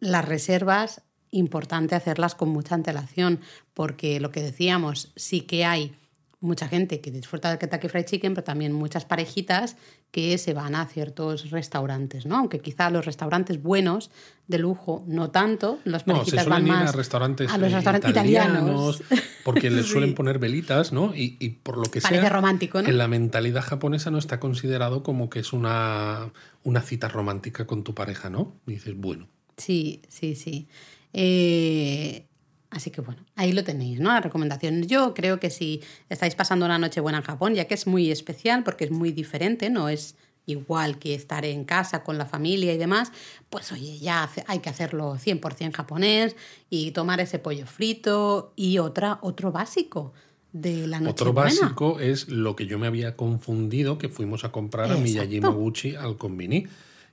[0.00, 3.40] las reservas, importante hacerlas con mucha antelación,
[3.74, 5.94] porque lo que decíamos, sí que hay
[6.42, 9.76] mucha gente que disfruta del Kentucky Fried Chicken, pero también muchas parejitas
[10.10, 12.38] que se van a ciertos restaurantes, ¿no?
[12.38, 14.10] Aunque quizá los restaurantes buenos,
[14.48, 17.70] de lujo, no tanto, las No, se parejitas van ir más a restaurantes, a los
[17.70, 19.22] eh, restaurantes italianos, italianos.
[19.44, 19.92] porque les Sí.
[19.92, 21.14] suelen poner velitas, ¿no?
[21.14, 22.88] Y, y por lo que Parece sea, romántico, ¿no?
[22.88, 26.32] en la mentalidad japonesa no está considerado como que es una,
[26.64, 28.54] una cita romántica con tu pareja, ¿no?
[28.66, 30.68] Y dices, bueno, Sí, sí, sí.
[31.12, 32.26] Eh,
[32.70, 34.10] así que bueno, ahí lo tenéis, ¿no?
[34.12, 34.82] La recomendación.
[34.86, 38.10] Yo creo que si estáis pasando una noche buena en Japón, ya que es muy
[38.10, 42.72] especial porque es muy diferente, no es igual que estar en casa con la familia
[42.72, 43.12] y demás,
[43.50, 46.34] pues oye, ya hace- hay que hacerlo 100% japonés
[46.70, 50.12] y tomar ese pollo frito y otra, otro básico
[50.52, 54.50] de la noche Otro básico es lo que yo me había confundido que fuimos a
[54.50, 55.04] comprar a Exacto.
[55.04, 56.66] Miyajima Gucci al Konbini,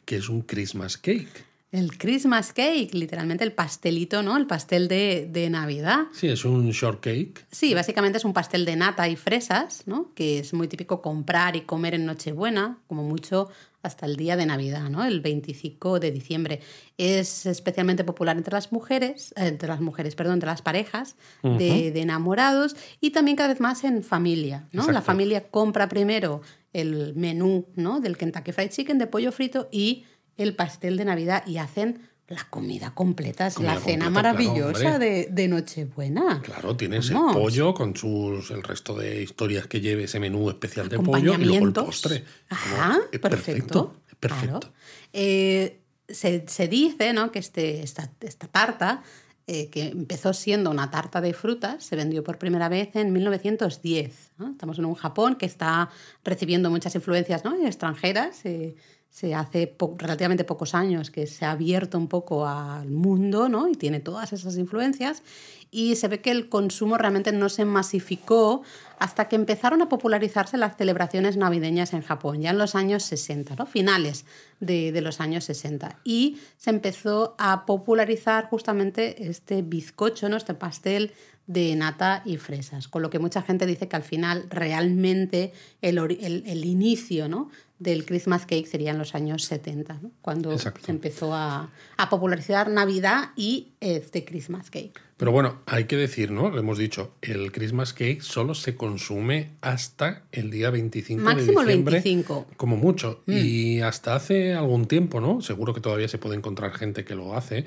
[0.06, 1.46] que es un Christmas cake.
[1.72, 4.38] El Christmas cake, literalmente el pastelito, ¿no?
[4.38, 6.06] El pastel de, de Navidad.
[6.14, 7.46] Sí, es un shortcake.
[7.52, 10.14] Sí, básicamente es un pastel de nata y fresas, ¿no?
[10.14, 13.50] Que es muy típico comprar y comer en Nochebuena, como mucho
[13.84, 15.04] hasta el día de Navidad, ¿no?
[15.04, 16.62] El 25 de diciembre.
[16.98, 21.92] Es especialmente popular entre las mujeres, eh, entre las mujeres, perdón, entre las parejas de,
[21.92, 24.90] de enamorados y también cada vez más en familia, ¿no?
[24.92, 26.42] La familia compra primero
[26.74, 28.00] el menú, ¿no?
[28.00, 30.06] Del Kentucky Fried Chicken de pollo frito y
[30.38, 35.00] el pastel de Navidad y hacen la comida completa, es Comida la cena completa, maravillosa
[35.00, 36.42] de, de Nochebuena.
[36.44, 37.36] Claro, tienes Vamos.
[37.36, 41.36] el pollo con sus el resto de historias que lleve ese menú especial de pollo
[41.36, 42.26] y luego el postre.
[42.50, 43.96] Ajá, es perfecto.
[44.20, 44.60] perfecto.
[44.60, 44.74] claro.
[45.14, 47.32] Eh, se, se dice ¿no?
[47.32, 49.04] que este, esta, esta tarta,
[49.46, 54.32] eh, que empezó siendo una tarta de frutas, se vendió por primera vez en 1910.
[54.38, 54.52] ¿no?
[54.52, 55.90] Estamos en un Japón que está
[56.26, 57.56] recibiendo muchas influencias ¿no?
[57.66, 58.46] extranjeras.
[58.46, 58.76] eh,
[59.10, 63.68] se hace relativamente pocos años que se ha abierto un poco al mundo ¿no?
[63.68, 65.24] y tiene todas esas influencias
[65.72, 68.62] y se ve que el consumo realmente no se masificó
[69.00, 73.56] hasta que empezaron a popularizarse las celebraciones navideñas en Japón, ya en los años 60,
[73.56, 73.66] ¿no?
[73.66, 74.26] finales
[74.60, 76.00] de, de los años 60.
[76.04, 80.38] Y se empezó a popularizar justamente este bizcocho, ¿no?
[80.38, 81.12] este pastel
[81.48, 85.98] de nata y fresas, con lo que mucha gente dice que al final realmente el,
[85.98, 87.50] el- el inicio ¿no?
[87.80, 90.12] Del Christmas Cake sería en los años 70, ¿no?
[90.22, 90.82] cuando Exacto.
[90.86, 95.00] se empezó a, a popularizar Navidad y este Christmas Cake.
[95.18, 96.50] Pero bueno, hay que decir, ¿no?
[96.50, 101.74] Lo hemos dicho, el Christmas cake solo se consume hasta el día 25 Máximo de
[101.74, 102.02] el diciembre.
[102.04, 102.48] 25.
[102.56, 103.24] Como mucho.
[103.26, 103.34] Mm.
[103.36, 105.42] Y hasta hace algún tiempo, ¿no?
[105.42, 107.66] Seguro que todavía se puede encontrar gente que lo hace.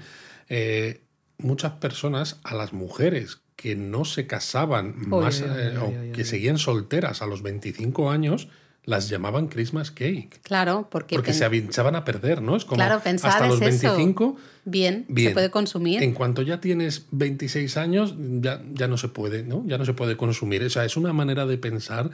[0.49, 1.01] eh,
[1.39, 7.23] muchas personas, a las mujeres que no se casaban más eh, o que seguían solteras
[7.23, 8.49] a los 25 años,
[8.91, 10.41] las llamaban Christmas cake.
[10.43, 12.57] Claro, porque, porque se echaban a perder, ¿no?
[12.57, 14.37] Es como claro, hasta los 25.
[14.65, 16.03] Bien, se puede consumir.
[16.03, 19.63] En cuanto ya tienes 26 años, ya, ya no se puede, ¿no?
[19.65, 20.65] Ya no se puede consumir.
[20.65, 22.11] O sea, es una manera de pensar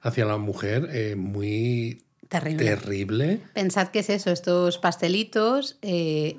[0.00, 2.64] hacia la mujer eh, muy terrible.
[2.64, 3.40] terrible.
[3.52, 5.76] Pensad que es eso, estos pastelitos.
[5.82, 6.36] Eh,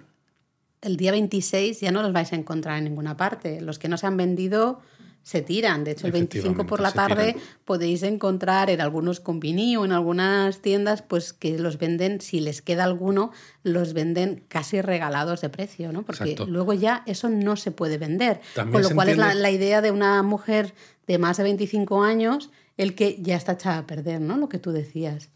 [0.82, 3.60] el día 26 ya no los vais a encontrar en ninguna parte.
[3.60, 4.82] Los que no se han vendido
[5.24, 5.84] se tiran.
[5.84, 10.60] De hecho, el 25 por la tarde podéis encontrar en algunos convini o en algunas
[10.60, 13.32] tiendas pues que los venden, si les queda alguno,
[13.64, 16.04] los venden casi regalados de precio, ¿no?
[16.04, 18.42] Porque luego ya eso no se puede vender.
[18.54, 20.74] Con lo cual es la, la, idea de una mujer
[21.08, 24.38] de más de 25 años el que ya está echada a perder, ¿no?
[24.38, 25.30] Lo que tú decías.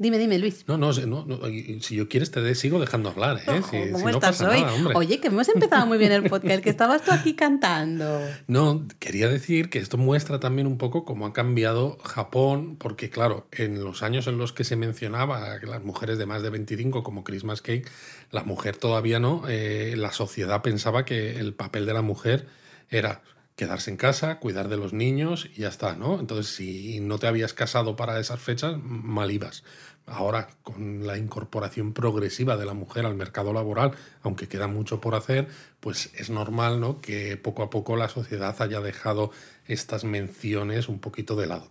[0.00, 0.64] Dime, dime, Luis.
[0.68, 1.40] No, no, no,
[1.80, 3.62] si yo quieres te sigo dejando hablar, ¿eh?
[3.68, 4.64] Si, ¿Cómo estás hoy?
[4.94, 8.20] Oye, que hemos empezado muy bien el podcast, que estabas tú aquí cantando.
[8.46, 13.48] No, quería decir que esto muestra también un poco cómo ha cambiado Japón, porque claro,
[13.50, 17.02] en los años en los que se mencionaba que las mujeres de más de 25
[17.02, 17.90] como Christmas Cake,
[18.30, 22.46] la mujer todavía no, eh, la sociedad pensaba que el papel de la mujer
[22.88, 23.22] era
[23.58, 26.20] quedarse en casa, cuidar de los niños y ya está, ¿no?
[26.20, 29.64] Entonces, si no te habías casado para esas fechas, mal ibas.
[30.10, 33.92] Ahora, con la incorporación progresiva de la mujer al mercado laboral,
[34.22, 35.48] aunque queda mucho por hacer,
[35.80, 37.00] pues es normal ¿no?
[37.00, 39.30] que poco a poco la sociedad haya dejado
[39.66, 41.70] estas menciones un poquito de lado.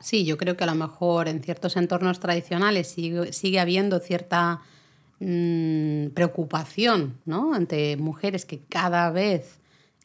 [0.00, 4.60] Sí, yo creo que a lo mejor en ciertos entornos tradicionales sigue, habiendo cierta
[5.20, 7.54] mm, preocupación ¿no?
[7.54, 9.60] ante mujeres que cada vez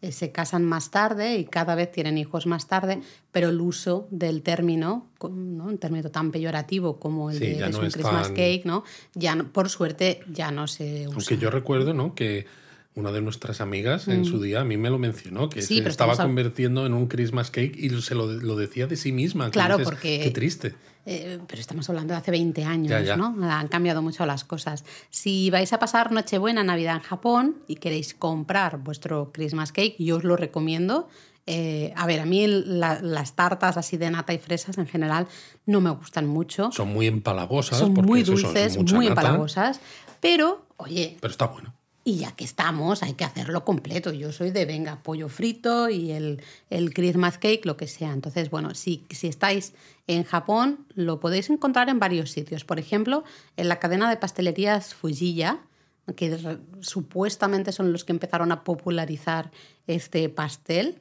[0.09, 4.41] se casan más tarde y cada vez tienen hijos más tarde, pero el uso del
[4.41, 5.65] término, ¿no?
[5.65, 8.83] un término tan peyorativo como el de es un Christmas cake, ¿no?
[9.13, 11.15] ya por suerte ya no se usa.
[11.15, 12.15] Aunque yo recuerdo ¿no?
[12.15, 12.47] que
[12.95, 14.41] una de nuestras amigas en su mm.
[14.41, 17.89] día a mí me lo mencionó, que se estaba convirtiendo en un Christmas cake y
[18.01, 19.49] se lo, decía de sí misma.
[19.49, 20.19] Claro, porque...
[20.19, 20.75] Qué triste.
[21.06, 23.36] Eh, pero estamos hablando de hace 20 años, ¿no?
[23.49, 24.84] Han cambiado mucho las cosas.
[25.10, 30.17] Si vais a pasar Nochebuena, Navidad en Japón y queréis comprar vuestro Christmas cake, yo
[30.17, 31.08] os lo recomiendo.
[31.47, 35.27] Eh, a ver, a mí las tartas así de nata y fresas en general
[35.65, 36.71] no me gustan mucho.
[36.71, 37.80] Son muy empalagosas.
[37.80, 39.80] Son muy dulces, muy empalagosas.
[40.19, 41.17] Pero, oye.
[41.19, 41.73] Pero está bueno.
[42.03, 44.11] Y ya que estamos, hay que hacerlo completo.
[44.11, 48.11] Yo soy de, venga, pollo frito y el, el Christmas cake, lo que sea.
[48.11, 49.73] Entonces, bueno, si, si estáis
[50.07, 52.65] en Japón, lo podéis encontrar en varios sitios.
[52.65, 53.23] Por ejemplo,
[53.55, 55.59] en la cadena de pastelerías Fujiya,
[56.15, 59.51] que supuestamente son los que empezaron a popularizar
[59.87, 60.99] este pastel,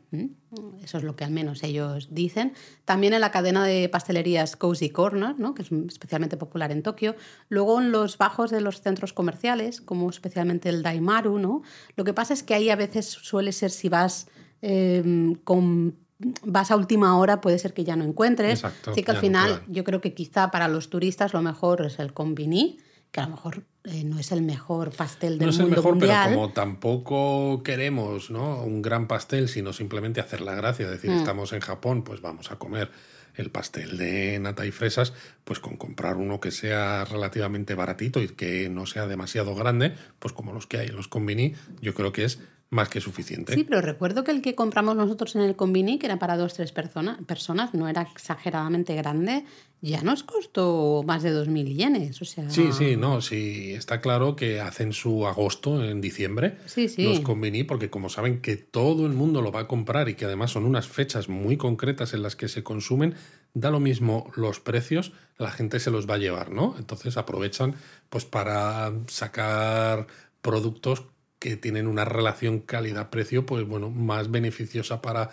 [0.82, 2.52] eso es lo que al menos ellos dicen.
[2.84, 5.54] También en la cadena de pastelerías Cozy Corner, ¿no?
[5.54, 7.16] que es especialmente popular en Tokio.
[7.48, 11.38] Luego en los bajos de los centros comerciales, como especialmente el Daimaru.
[11.38, 11.62] ¿no?
[11.96, 14.28] Lo que pasa es que ahí a veces suele ser si vas
[14.60, 15.96] em, con
[16.44, 18.62] vas a última hora puede ser que ya no encuentres.
[18.64, 22.12] Así que al final yo creo que quizá para los turistas lo mejor es el
[22.12, 22.78] combini
[23.10, 25.70] que a lo mejor eh, no es el mejor pastel del mundo mundial.
[25.70, 28.62] No es el mejor, pero como tampoco queremos ¿no?
[28.62, 31.18] un gran pastel, sino simplemente hacer la gracia, decir, mm.
[31.18, 32.90] estamos en Japón, pues vamos a comer
[33.36, 35.14] el pastel de nata y fresas,
[35.44, 40.34] pues con comprar uno que sea relativamente baratito y que no sea demasiado grande, pues
[40.34, 42.40] como los que hay en los combini, yo creo que es
[42.70, 43.52] más que suficiente.
[43.52, 46.54] Sí, pero recuerdo que el que compramos nosotros en el Combini, que era para dos,
[46.54, 49.44] tres personas, personas no era exageradamente grande,
[49.82, 52.22] ya nos costó más de 2.000 yenes.
[52.22, 52.48] O sea...
[52.48, 57.02] Sí, sí, no, sí, está claro que hacen su agosto en diciembre sí, sí.
[57.02, 60.26] los Combini, porque como saben que todo el mundo lo va a comprar y que
[60.26, 63.14] además son unas fechas muy concretas en las que se consumen,
[63.52, 66.76] da lo mismo los precios, la gente se los va a llevar, ¿no?
[66.78, 67.74] Entonces aprovechan
[68.10, 70.06] pues para sacar
[70.40, 71.04] productos
[71.40, 75.30] que tienen una relación calidad-precio, pues bueno, más beneficiosa para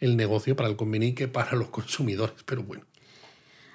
[0.00, 2.84] el negocio, para el convenio que para los consumidores, pero bueno.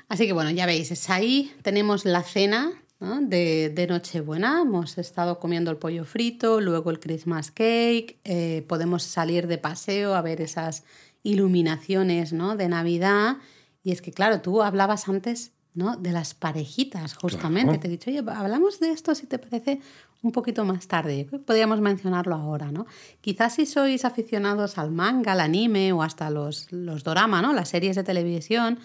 [0.09, 5.39] Así que bueno, ya veis, es ahí, tenemos la cena de, de, Nochebuena, hemos estado
[5.39, 10.41] comiendo el pollo frito, luego el Christmas cake, eh, podemos salir de paseo a ver
[10.41, 10.83] esas
[11.21, 12.55] iluminaciones ¿no?
[12.55, 13.37] de Navidad.
[13.83, 15.97] Y es que, claro, tú hablabas antes ¿no?
[15.97, 17.77] de las parejitas, justamente.
[17.77, 19.81] Te he dicho, oye, hablamos de esto si te parece
[20.21, 21.27] un poquito más tarde.
[21.45, 22.85] Podríamos mencionarlo ahora, ¿no?
[23.21, 27.53] Quizás si sois aficionados al manga, al anime o hasta los, los dorama, ¿no?
[27.53, 28.79] Las series de televisión,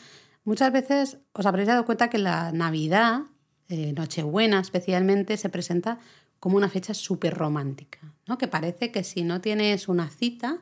[0.45, 3.23] muchas veces os habréis dado cuenta que la Navidad,
[3.69, 5.99] eh, Nochebuena especialmente, se presenta
[6.39, 8.39] como una fecha súper romántica, ¿no?
[8.39, 10.59] Que parece que si no tienes una cita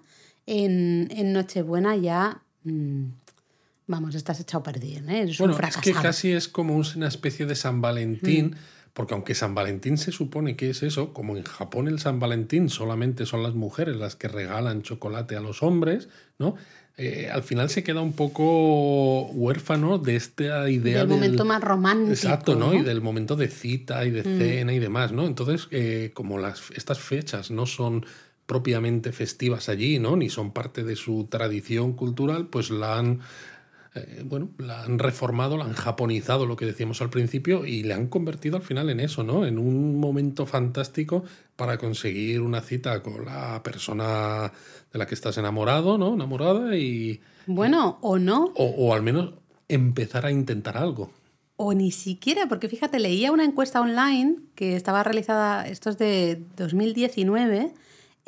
[0.46, 2.42] en, en Nochebuena ya...
[2.64, 3.06] Mm,
[3.88, 5.22] vamos, estás echado a perder, ¿eh?
[5.22, 8.54] Eres bueno, un es que casi es como una especie de San Valentín, mm.
[8.98, 12.68] Porque aunque San Valentín se supone que es eso, como en Japón el San Valentín
[12.68, 16.08] solamente son las mujeres las que regalan chocolate a los hombres,
[16.40, 16.56] ¿no?
[16.96, 22.10] eh, al final se queda un poco huérfano de esta idea del momento más romántico.
[22.10, 22.74] Exacto, ¿no?
[22.74, 24.38] Y del momento de cita y de Mm.
[24.38, 25.24] cena y demás, ¿no?
[25.24, 28.04] Entonces, eh, como las, estas fechas no son
[28.46, 30.16] propiamente festivas allí, ¿no?
[30.16, 33.20] Ni son parte de su tradición cultural, pues la han,
[33.98, 37.94] eh, bueno, la han reformado, la han japonizado, lo que decíamos al principio, y le
[37.94, 39.46] han convertido al final en eso, ¿no?
[39.46, 41.24] En un momento fantástico
[41.56, 44.52] para conseguir una cita con la persona
[44.92, 46.14] de la que estás enamorado, ¿no?
[46.14, 47.20] Enamorada y...
[47.46, 49.34] Bueno, o no, O, o al menos
[49.68, 51.10] empezar a intentar algo.
[51.56, 56.42] o ni siquiera, porque fíjate, leía una encuesta online que estaba realizada, esto es de
[56.56, 57.72] 2019,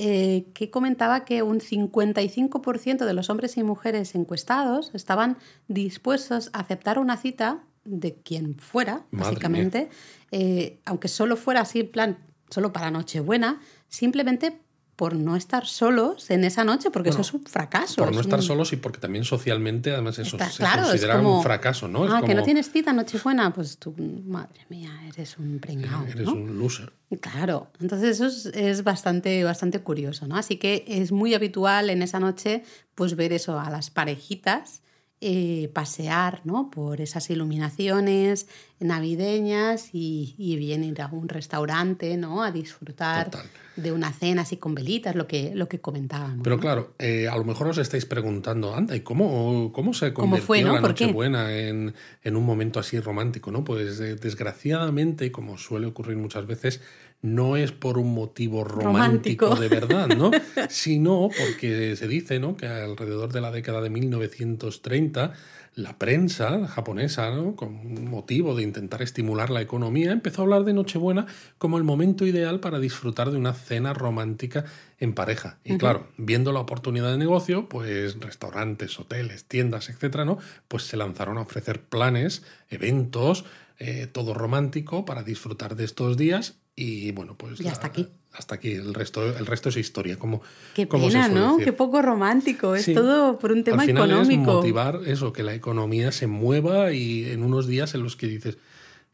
[0.02, 5.36] eh, que comentaba que un 55% de los hombres y mujeres encuestados estaban
[5.68, 9.90] dispuestos a aceptar una cita de quien fuera, Madre básicamente,
[10.30, 13.60] eh, aunque solo fuera así, en plan, solo para Nochebuena,
[13.90, 14.62] simplemente
[15.00, 17.96] por no estar solos en esa noche, porque Bueno, eso es un fracaso.
[17.96, 20.82] Por es no estar un- solos y porque también socialmente, además, eso Está se claro,
[20.82, 22.04] es considera como, un fracaso, ¿no?
[22.04, 23.94] Es Ah, que no tienes cita Nochebuena, pues tú,
[24.26, 26.34] madre mía, eres un pringao, Eres ¿no?
[26.34, 26.92] un loser.
[27.22, 30.36] Claro, entonces eso es, es bastante, bastante curioso, ¿no?
[30.36, 32.62] Así que es muy habitual en esa noche
[32.94, 34.82] pues ver eso a las parejitas
[35.22, 36.70] eh, pasear, ¿no?
[36.70, 38.46] Por esas iluminaciones
[38.78, 42.42] navideñas y, y bien ir a un restaurante, ¿no?
[42.42, 43.46] A disfrutar Total.
[43.76, 46.40] de una cena así con velitas, lo que, lo que comentábamos.
[46.42, 46.62] Pero ¿no?
[46.62, 50.46] claro, eh, a lo mejor os estáis preguntando, anda, ¿y cómo, cómo se ¿Cómo convirtió
[50.46, 50.72] fue, no?
[50.72, 50.80] la.
[50.80, 53.50] Nochebuena en, en un momento así romántico?
[53.50, 53.62] ¿no?
[53.62, 56.80] Pues eh, desgraciadamente, como suele ocurrir muchas veces,
[57.22, 59.56] no es por un motivo romántico, Romántico.
[59.56, 60.30] de verdad, ¿no?
[60.70, 62.56] Sino porque se dice ¿no?
[62.56, 65.32] que alrededor de la década de 1930
[65.74, 67.54] la prensa japonesa, ¿no?
[67.54, 71.26] con motivo de intentar estimular la economía, empezó a hablar de Nochebuena
[71.58, 74.64] como el momento ideal para disfrutar de una cena romántica
[74.98, 75.58] en pareja.
[75.64, 80.38] Y claro, viendo la oportunidad de negocio, pues restaurantes, hoteles, tiendas, etcétera, ¿no?
[80.66, 83.44] Pues se lanzaron a ofrecer planes, eventos,
[83.78, 86.58] eh, todo romántico para disfrutar de estos días.
[86.82, 87.60] Y bueno, pues.
[87.60, 88.08] Y hasta aquí.
[88.32, 88.72] Hasta aquí.
[88.72, 90.18] El resto, el resto es historia.
[90.18, 90.40] Como,
[90.74, 91.52] Qué como pena, ¿no?
[91.52, 91.64] decir.
[91.66, 92.74] Qué poco romántico.
[92.74, 92.94] Es Sí.
[92.94, 94.50] todo por un tema Al final económico.
[94.50, 98.28] es motivar eso, que la economía se mueva y en unos días en los que
[98.28, 98.56] dices,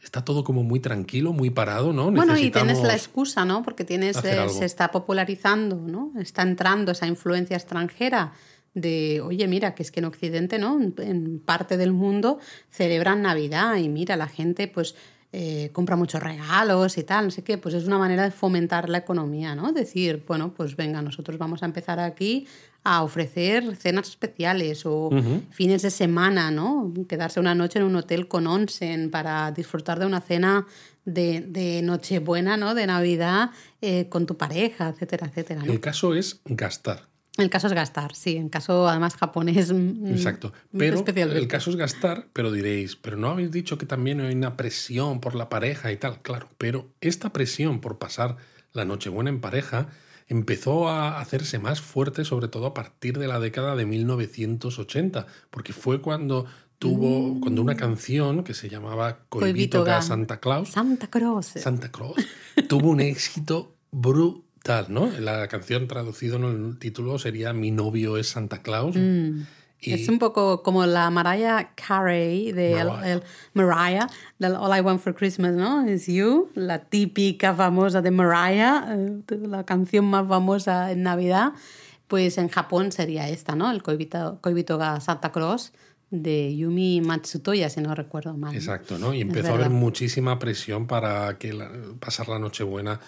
[0.01, 2.13] está todo como muy tranquilo, muy parado, ¿no?
[2.13, 3.63] Bueno, y tienes la excusa, ¿no?
[3.65, 6.13] Porque tienes, eh, se está popularizando, ¿no?
[6.21, 8.33] Está entrando esa influencia extranjera
[8.75, 10.81] de, oye, mira, que es que en Occidente, ¿no?
[10.81, 12.39] En, en parte del mundo
[12.71, 14.95] celebran Navidad y mira, la gente pues
[15.33, 18.89] eh, compra muchos regalos y tal, no sé qué, pues es una manera de fomentar
[18.89, 19.73] la economía, ¿no?
[19.73, 22.47] Decir, bueno, pues venga, nosotros vamos a empezar aquí
[22.85, 25.11] a ofrecer cenas especiales o
[25.51, 26.93] fines de semana, ¿no?
[27.09, 30.67] Quedarse una noche en un hotel con onsen para disfrutar de una cena
[31.05, 32.75] de, de Nochebuena, ¿no?
[32.75, 35.63] De Navidad eh, con tu pareja, etcétera, etcétera.
[35.65, 35.73] ¿no?
[35.73, 37.09] El caso es gastar.
[37.39, 38.37] El caso es gastar, sí.
[38.37, 39.73] En caso, además, japonés.
[39.73, 40.53] mm, Exacto.
[40.73, 41.43] mm, Pero especialmente.
[41.43, 45.21] el caso es gastar, pero diréis, pero no habéis dicho que también hay una presión
[45.21, 46.21] por la pareja y tal.
[46.23, 48.37] Claro, pero esta presión por pasar
[48.73, 49.89] la Nochebuena en pareja
[50.29, 55.73] empezó a hacerse más fuerte, sobre todo a partir de la década de 1980, porque
[55.73, 56.47] fue cuando
[56.79, 61.47] tuvo, cuando una canción que se llamaba Coibito ga Santa Claus, Santa Cruz.
[61.47, 62.17] Santa Claus,
[62.69, 64.43] tuvo un éxito brutal,
[64.89, 65.11] ¿no?
[65.21, 68.97] La canción traducido en el título sería Mi novio es Santa Claus.
[68.97, 69.43] Mm.
[69.79, 73.13] Y- Es un poco como la Mariah Carey de Mariah.
[73.13, 75.87] el, Mariah del All I Want for Christmas, ¿no?
[75.89, 81.53] Is You, la típica famosa de Mariah, eh, la canción más famosa en Navidad.
[82.09, 83.71] Pues en Japón sería esta, ¿no?
[83.71, 85.73] El Koibito, Koibito ga Santa Claus
[86.11, 88.55] de Yumi Matsutoya, si no recuerdo mal.
[88.55, 89.13] Exacto, ¿no?
[89.13, 93.01] Y Es empezó a haber muchísima presión para que la- pasar la Nochebuena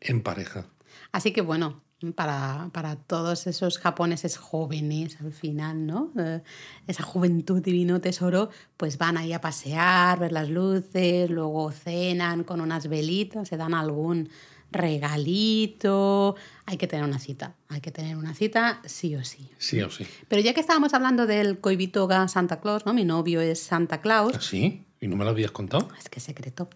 [0.00, 0.66] en pareja.
[1.12, 1.82] Así que bueno,
[2.14, 6.12] para, para todos esos japoneses jóvenes al final, ¿no?
[6.18, 6.42] Eh,
[6.86, 12.60] esa juventud divino tesoro, pues van ahí a pasear, ver las luces, luego cenan con
[12.60, 14.30] unas velitas, se dan algún
[14.70, 16.36] regalito.
[16.66, 19.50] Hay que tener una cita, hay que tener una cita sí o sí.
[19.58, 20.06] Sí o sí.
[20.28, 22.94] Pero ya que estábamos hablando del Koibito ga Santa Claus, ¿no?
[22.94, 24.32] Mi novio es Santa Claus.
[24.34, 24.84] ¿Ah, sí?
[25.00, 25.88] ¿Y no me lo habías contado?
[25.98, 26.68] Es que secreto.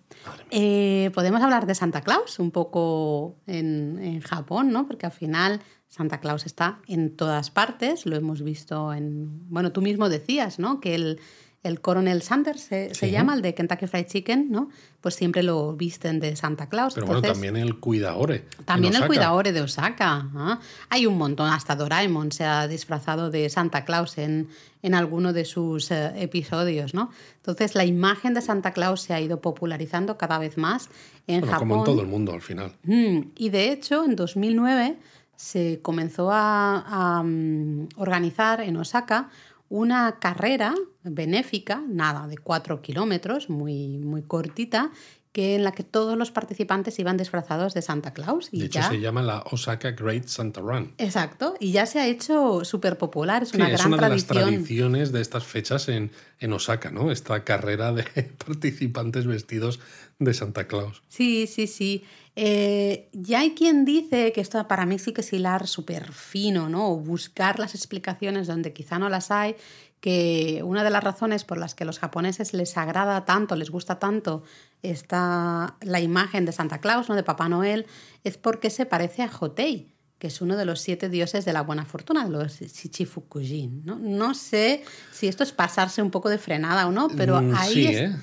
[0.50, 4.87] Eh, podemos hablar de Santa Claus un poco en, en Japón, ¿no?
[4.87, 9.48] Porque al final Santa Claus está en todas partes, lo hemos visto en...
[9.50, 10.80] Bueno, tú mismo decías, ¿no?
[10.80, 11.20] Que el,
[11.64, 14.68] el Coronel Sanders se, llama, el de Kentucky Fried Chicken, ¿no?
[15.00, 16.94] Pues siempre lo visten de Santa Claus.
[16.94, 18.44] Pero bueno, también el Cuidaore.
[18.59, 19.07] en también el.
[19.07, 20.29] Cuidadore de Osaka.
[20.37, 20.61] ¿ah?
[20.90, 24.49] Hay un montón, hasta Doraemon se ha disfrazado de Santa Claus en,
[24.82, 27.11] en alguno de sus eh, episodios, ¿no?
[27.36, 30.91] Entonces la imagen de Santa Claus se ha ido popularizando cada vez más
[31.26, 31.68] en Bueno, Japón.
[31.68, 32.72] como en todo el mundo al final.
[32.82, 34.97] Mm, Y de hecho, en 2009
[35.36, 39.30] se comenzó a, a, mm, organizar en Osaka
[39.75, 40.72] una carrera
[41.03, 44.93] benéfica, nada, de cuatro kilómetros, muy, muy cortita,
[45.33, 48.51] que en la que todos los participantes iban disfrazados de Santa Claus.
[48.53, 48.89] Y de hecho, ya...
[48.89, 50.95] se llama la Osaka Great Santa Run.
[50.99, 54.37] Exacto, y ya se ha hecho súper popular, es una Sí, gran es una tradición.
[54.37, 57.11] de las tradiciones de estas fechas en, en Osaka, ¿no?
[57.11, 58.05] Esta carrera de
[58.47, 59.81] participantes vestidos
[60.20, 61.03] de Santa Claus.
[61.09, 62.05] Sí, sí, sí.
[62.37, 66.68] Eh, ya hay quien dice que esto para mí sí que es hilar súper fino,
[66.68, 66.91] ¿no?
[66.91, 69.55] O buscar las explicaciones donde quizá no las hay,
[70.01, 73.70] que una de las razones por las que a los japoneses les agrada tanto, les
[73.70, 74.43] gusta tanto
[74.82, 77.14] esta, la imagen de Santa Claus, ¿no?
[77.14, 77.87] de Papá Noel,
[78.22, 81.62] es porque se parece a Hotei, que es uno de los siete dioses de la
[81.62, 83.82] buena fortuna, de los Shichifukujin.
[83.85, 83.97] ¿no?
[83.99, 87.72] no sé si esto es pasarse un poco de frenada o no, pero Mm, ahí
[87.72, 88.16] sí, es- ¿eh?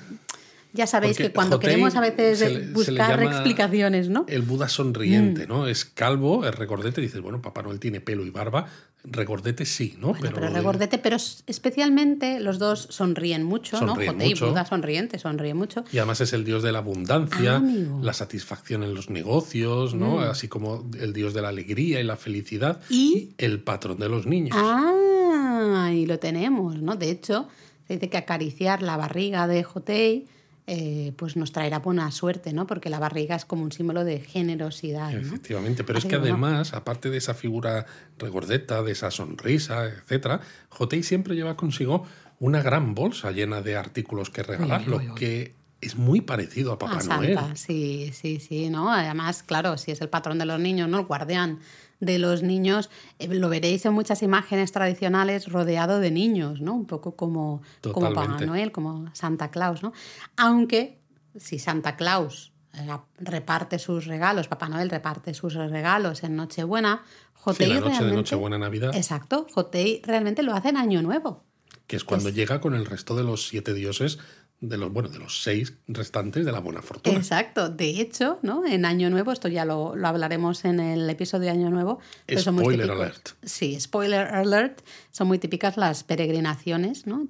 [0.72, 4.24] Ya sabéis Porque que cuando queremos a veces le- buscar explicaciones, ¿no?
[4.28, 4.70] El Buda Mm.
[4.70, 5.66] sonriente, ¿no?
[5.66, 8.66] Es calvo, es regordete, dices, bueno, Papá Noel tiene pelo y barba,
[9.04, 10.08] regordete sí, ¿no?
[10.14, 14.12] Bueno, pero, de- regordete, pero especialmente los dos sonríen mucho, Sonríen ¿no?
[14.12, 14.34] Jotei y.
[14.34, 15.84] Buda sonriente, sonríe mucho.
[15.92, 17.62] Y además es el dios de la abundancia, Ah,
[18.00, 20.16] la satisfacción en los negocios, ¿no?
[20.18, 20.30] Mm.
[20.30, 24.26] Así como el dios de la alegría y la felicidad Y- el patrón de los
[24.26, 24.56] niños.
[24.58, 26.96] Ah, y lo tenemos, ¿no?
[26.96, 27.48] De hecho,
[27.86, 30.26] se dice que acariciar la barriga de Jotei
[30.66, 32.66] eh, pues nos traerá buena suerte, ¿no?
[32.66, 35.18] Porque la barriga es como un símbolo de generosidad, ¿no?
[35.18, 36.34] Efectivamente, pero Así es que bueno.
[36.34, 37.86] además, aparte de esa figura
[38.18, 42.06] regordeta, de esa sonrisa, etcétera, Jotei siempre lleva consigo
[42.38, 47.00] una gran bolsa llena de artículos que regalar, lo que es muy parecido a Papá
[47.00, 47.34] a Noel.
[47.34, 48.92] Santa, sí, sí, sí, ¿no?
[48.92, 51.00] Además, claro, si es el patrón de los niños, ¿no?
[51.00, 51.58] El guardián
[52.02, 52.90] de los niños,
[53.20, 56.74] eh, lo veréis en muchas imágenes tradicionales rodeado de niños, ¿no?
[56.74, 58.44] Un poco como, como Papá.
[58.44, 59.92] Noel, como Santa Claus, ¿no?
[60.36, 60.98] Aunque
[61.36, 62.88] si Santa Claus eh,
[63.18, 68.12] reparte sus regalos, Papá Noel reparte sus regalos en Nochebuena, Sí, Jotei la noche de.
[68.12, 71.44] Nochebuena Navidad, Exacto, Jotei realmente lo hace en Año Nuevo.
[71.88, 74.18] que es cuando es- llega con el resto de los siete dioses,
[74.64, 77.16] de los, bueno, de los seis restantes de la buena fortuna.
[77.18, 77.68] Exacto.
[77.68, 78.64] De hecho, ¿no?
[78.64, 81.98] En Año Nuevo, esto ya lo, lo hablaremos en el episodio de Año Nuevo.
[82.26, 83.28] pero son muy Spoiler típicos- alert.
[83.42, 84.80] Sí, spoiler alert.
[85.10, 87.26] Son muy típicas las peregrinaciones, ¿no?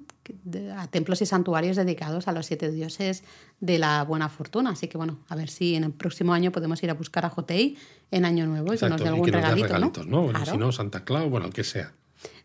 [0.77, 3.23] A templos y santuarios dedicados a los siete dioses
[3.59, 4.69] de la buena fortuna.
[4.69, 7.29] Así que bueno, a ver si en el próximo año podemos ir a buscar a
[7.29, 7.77] Jotei
[8.11, 10.05] en Año Nuevo y que nos Exacto, dé y algún que nos dé regalito, regalitos,
[10.05, 10.11] ¿no?
[10.17, 10.23] ¿no?
[10.25, 10.51] Bueno, Claro.
[10.51, 11.93] Si no, Santa Claus, bueno, el que sea.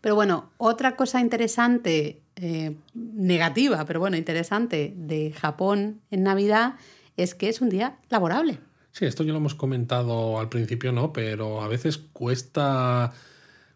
[0.01, 6.75] Pero bueno, otra cosa interesante, eh, negativa, pero bueno, interesante de Japón en Navidad
[7.17, 8.61] es que es un día laborable.
[8.93, 11.13] Sí, esto ya lo hemos comentado al principio, ¿no?
[11.13, 13.13] Pero a veces cuesta,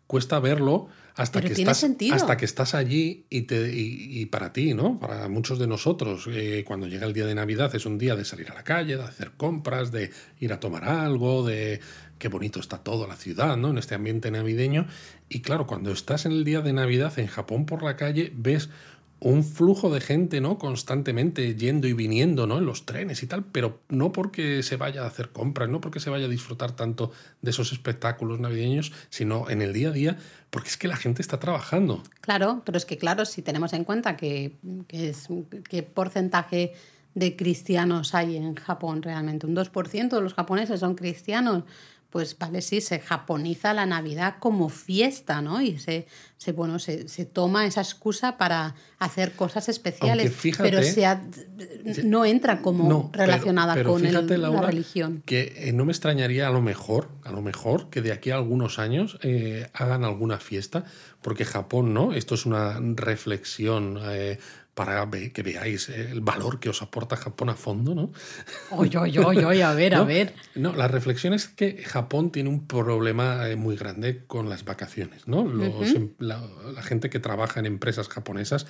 [0.06, 2.14] cuesta verlo hasta Pero que tiene estás sentido.
[2.14, 4.98] hasta que estás allí y, te, y, y para ti, ¿no?
[4.98, 8.24] Para muchos de nosotros, eh, cuando llega el día de Navidad es un día de
[8.24, 10.10] salir a la calle, de hacer compras, de
[10.40, 11.80] ir a tomar algo, de
[12.22, 13.70] qué bonito está todo la ciudad, ¿no?
[13.70, 14.86] En este ambiente navideño.
[15.28, 18.70] Y claro, cuando estás en el día de Navidad en Japón por la calle, ves
[19.18, 20.56] un flujo de gente, ¿no?
[20.56, 22.58] Constantemente yendo y viniendo, ¿no?
[22.58, 25.98] En los trenes y tal, pero no porque se vaya a hacer compras, no porque
[25.98, 27.10] se vaya a disfrutar tanto
[27.40, 30.16] de esos espectáculos navideños, sino en el día a día,
[30.50, 32.04] porque es que la gente está trabajando.
[32.20, 34.58] Claro, pero es que claro, si tenemos en cuenta que,
[34.90, 35.26] es,
[35.68, 36.74] qué porcentaje
[37.16, 41.64] de cristianos hay en Japón realmente, un 2% de los japoneses son cristianos,
[42.12, 45.62] pues vale, sí, se japoniza la Navidad como fiesta, ¿no?
[45.62, 46.06] Y se,
[46.36, 51.22] se bueno, se, se toma esa excusa para hacer cosas especiales, fíjate- pero se ha-
[52.04, 55.22] no entra como No, relacionada pero con el- la religión.
[55.24, 58.34] Que eh, no me extrañaría a lo mejor, a lo mejor, que de aquí a
[58.34, 60.84] algunos años eh, hagan alguna fiesta,
[61.22, 62.12] porque Japón, ¿no?
[62.12, 64.38] Esto es una reflexión eh,
[64.74, 68.10] para que veáis eh, el valor que os aporta Japón a fondo, ¿no?
[68.70, 70.06] Oye, oye, oye, a ver, a ¿No?
[70.06, 70.34] ver.
[70.54, 75.28] No, la reflexión es que Japón tiene un problema eh, muy grande con las vacaciones,
[75.28, 75.44] ¿no?
[75.44, 76.40] Los em- la,
[76.74, 78.66] la gente que trabaja en empresas japonesas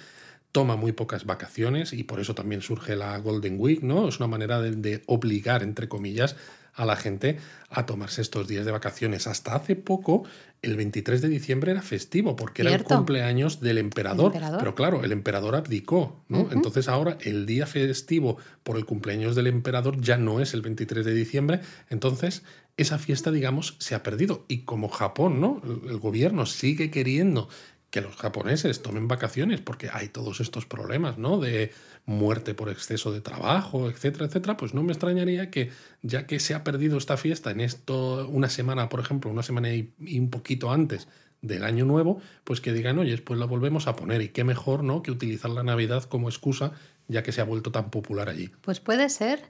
[0.51, 4.09] toma muy pocas vacaciones y por eso también surge la Golden Week, ¿no?
[4.09, 6.37] Es una manera de, de obligar, entre comillas,
[6.75, 9.27] a la gente a tomarse estos días de vacaciones.
[9.27, 10.25] Hasta hace poco,
[10.63, 14.33] el 23 de diciembre era festivo porque era el cumpleaños del emperador.
[14.33, 16.49] Pero claro, el emperador abdicó, ¿no?
[16.53, 21.05] Entonces ahora el día festivo por el cumpleaños del emperador ya no es el 23
[21.05, 21.61] de diciembre.
[21.91, 22.43] Entonces
[22.77, 24.45] esa fiesta, digamos, se ha perdido.
[24.49, 25.61] Y como Japón, ¿no?
[25.89, 27.49] El gobierno sigue queriendo
[27.93, 31.39] que los japoneses tomen vacaciones porque hay todos estos problemas, ¿no?
[31.39, 31.73] De
[32.07, 35.71] muerte por exceso de trabajo, etcétera, etcétera, pues no me extrañaría que
[36.01, 39.73] ya que se ha perdido esta fiesta en esto una semana, por ejemplo, una semana
[39.75, 41.07] y, y un poquito antes
[41.43, 44.83] del año nuevo, pues que digan, oye, pues la volvemos a poner y qué mejor,
[44.85, 45.03] ¿no?
[45.03, 46.73] Que utilizar la Navidad como excusa
[47.09, 48.51] ya que se ha vuelto tan popular allí.
[48.63, 49.41] Pues puede ser.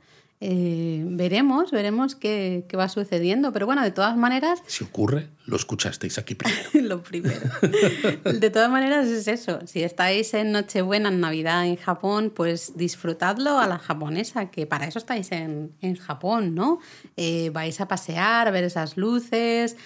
[0.41, 3.53] Eh, veremos, veremos qué, qué, va sucediendo.
[3.53, 4.61] Pero bueno, de todas maneras.
[4.67, 6.69] Si ocurre, lo escuchasteis aquí primero.
[6.75, 7.51] lo primero.
[8.25, 9.61] de todas maneras es eso.
[9.67, 14.87] Si estáis en Nochebuena, en Navidad en Japón, pues disfrutadlo a la japonesa, que para
[14.87, 16.79] eso estáis en, en Japón, ¿no?
[17.17, 19.77] Eh, vais a pasear, a ver esas luces,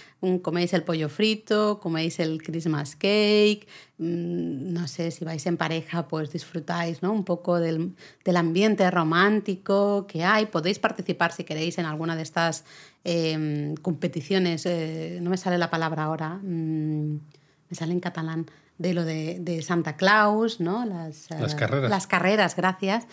[0.43, 3.67] coméis el pollo frito, coméis el Christmas cake,
[3.99, 7.13] mm, no sé, si vais en pareja, pues disfrutáis ¿no?
[7.13, 7.95] un poco del,
[8.25, 10.47] del ambiente romántico que hay.
[10.47, 12.65] Podéis participar si queréis en alguna de estas
[13.07, 17.21] em, competiciones, eh, no me sale la palabra ahora, mm,
[17.69, 18.47] me sale en catalán,
[18.79, 20.85] de lo de, de Santa Claus, ¿no?
[20.85, 21.89] Las, las carreras.
[21.89, 23.07] Las carreras, gracias.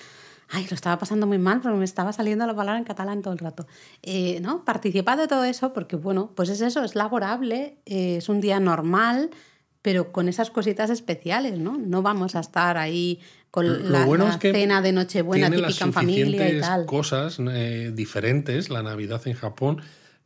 [0.50, 3.34] Ay, lo estaba pasando muy mal porque me estaba saliendo la palabra en catalán todo
[3.34, 3.66] el rato.
[4.02, 4.66] Eh, ¿no?
[4.66, 8.60] Participad de todo eso porque, bueno, pues es eso, es laborable, eh, es un día
[8.60, 9.30] normal,
[9.82, 11.78] pero con esas cositas especiales, ¿no?
[11.78, 13.20] No vamos a estar ahí
[13.54, 16.88] con la, cena de Nochebuena típica en familia y tal.
[16.88, 19.80] cosas eh, diferentes, la Navidad en Japón,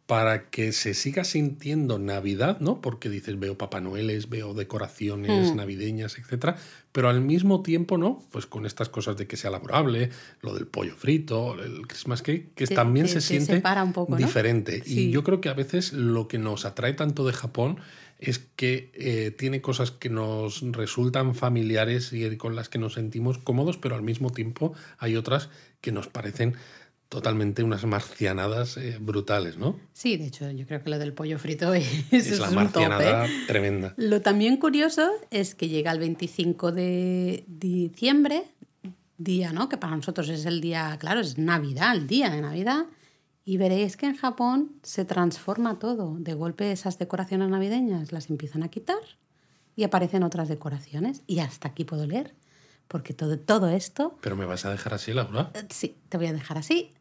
[0.05, 2.79] para que se siga sintiendo Navidad, ¿no?
[2.79, 5.57] Porque dices, veo Papá Noeles, veo decoraciones hmm.
[5.57, 6.55] navideñas, etcétera,
[6.93, 8.23] pero al mismo tiempo, ¿no?
[8.31, 10.09] Pues con estas cosas de que sea laborable,
[10.39, 13.61] lo del pollo frito, el Christmas cake, que también se siente
[14.17, 14.81] diferente.
[14.85, 17.81] Y yo creo que a veces lo que nos atrae tanto de Japón
[18.19, 23.37] es que eh, tiene cosas que nos resultan familiares y con las que nos sentimos
[23.37, 25.49] cómodos, pero al mismo tiempo hay otras
[25.81, 26.55] que nos parecen
[27.09, 29.79] totalmente unas marcianadas eh, brutales, ¿no?
[29.93, 33.93] Sí, de hecho, yo creo que lo del pollo frito es, es, la marcianada tremenda.
[33.97, 38.43] Lo también curioso es que llega el 25 de diciembre,
[39.17, 39.69] día, ¿no?
[39.69, 42.85] Que para nosotros es el día, claro, es Navidad, el día de Navidad.
[43.47, 46.17] Y veréis que en Japón se transforma todo.
[46.19, 48.99] De golpe esas decoraciones navideñas las empiezan a quitar
[49.73, 51.23] y aparecen otras decoraciones.
[51.27, 52.35] Y hasta aquí puedo leer
[52.89, 54.17] porque todo, todo esto...
[54.19, 55.51] ¿Pero me vas a dejar así, Laura?
[55.53, 56.91] Eh, sí, te voy a dejar así.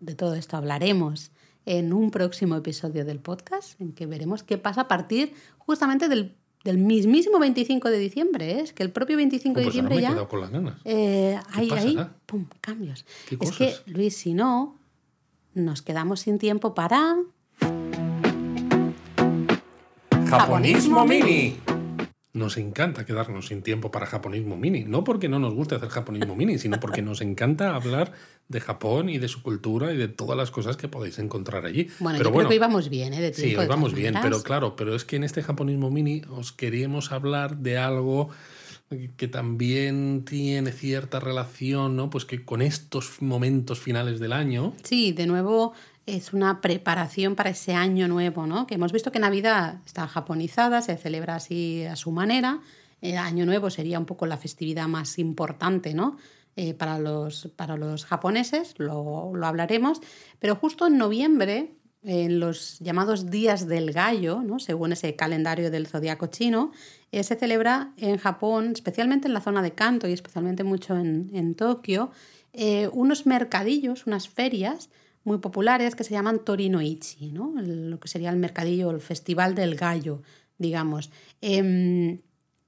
[0.00, 1.30] De todo esto hablaremos
[1.66, 6.34] en un próximo episodio del podcast, en que veremos qué pasa a partir justamente del,
[6.64, 8.52] del mismísimo 25 de diciembre.
[8.52, 8.60] ¿eh?
[8.60, 10.08] Es que el propio 25 de pues diciembre me ya...
[10.08, 10.76] He quedado con las ganas.
[10.86, 13.04] Eh, ahí, ahí, pum, cambios.
[13.38, 14.78] es que, Luis, si no,
[15.54, 17.16] nos quedamos sin tiempo para...
[20.28, 21.58] Japonismo Mini.
[22.34, 24.84] Nos encanta quedarnos sin tiempo para japonismo mini.
[24.84, 28.12] No porque no nos guste hacer japonismo mini, sino porque nos encanta hablar
[28.48, 31.88] de Japón y de su cultura y de todas las cosas que podéis encontrar allí.
[31.98, 33.20] Bueno, pero yo creo que íbamos bien, ¿eh?
[33.20, 37.12] De sí, íbamos bien, pero claro, pero es que en este japonismo mini os queríamos
[37.12, 38.30] hablar de algo
[39.16, 42.10] que también tiene cierta relación, ¿no?
[42.10, 44.72] Pues que con estos momentos finales del año.
[44.82, 45.72] Sí, de nuevo
[46.06, 48.66] es una preparación para ese año nuevo, ¿no?
[48.66, 52.60] Que hemos visto que Navidad está japonizada, se celebra así a su manera.
[53.00, 56.16] El año nuevo sería un poco la festividad más importante, ¿no?
[56.54, 60.00] Eh, para, los, para los japoneses, lo, lo, hablaremos.
[60.38, 61.72] Pero justo en noviembre,
[62.04, 64.58] en los llamados días del gallo, ¿no?
[64.58, 66.72] según ese calendario del zodiaco chino,
[67.12, 71.30] eh, se celebra en Japón, especialmente en la zona de Kanto y especialmente mucho en,
[71.32, 72.10] en Tokio,
[72.52, 74.90] eh, unos mercadillos, unas ferias
[75.24, 77.54] muy populares que se llaman Torinoichi, ¿no?
[77.56, 80.22] lo que sería el mercadillo, el festival del gallo,
[80.58, 81.10] digamos.
[81.40, 82.18] Em,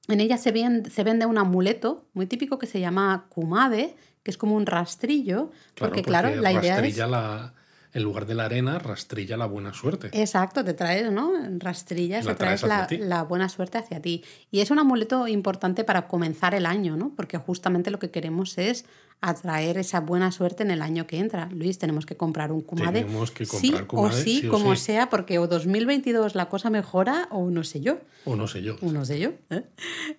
[0.07, 0.53] en ella se,
[0.91, 5.51] se, vende un amuleto muy típico que se llama kumade, que es como un rastrillo,
[5.75, 6.97] porque, claro, la idea es...
[6.99, 7.55] La
[7.95, 10.11] en lugar de la arena, rastrilla la buena suerte.
[10.13, 11.33] Exacto, te traes, ¿no?
[11.59, 14.25] Rastrillas, te traes la, la, buena suerte hacia ti.
[14.51, 17.13] Y es un amuleto importante para comenzar el año, ¿no?
[17.15, 18.85] Porque justamente lo que queremos es
[19.21, 21.49] atraer esa buena suerte en el año que entra.
[21.53, 23.03] Luis, tenemos que comprar un kumade.
[23.03, 27.29] Tenemos que comprar sí, kumade, o sí, como sea, porque o 2022 la cosa mejora
[27.31, 28.01] o no sé yo.
[28.25, 28.77] O no sé yo.
[28.83, 29.31] O no sé yo.
[29.51, 29.63] ¿eh?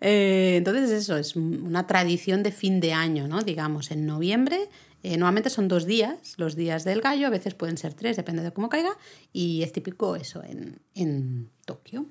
[0.02, 3.42] Eh, entonces eso, es una tradición de fin de año, ¿no?
[3.42, 4.70] Digamos, en noviembre
[5.06, 8.42] eh, normalmente son dos días, los días del gallo, a veces pueden ser tres, depende
[8.42, 8.98] de cómo caiga,
[9.32, 12.08] y es típico eso en, en Tokio.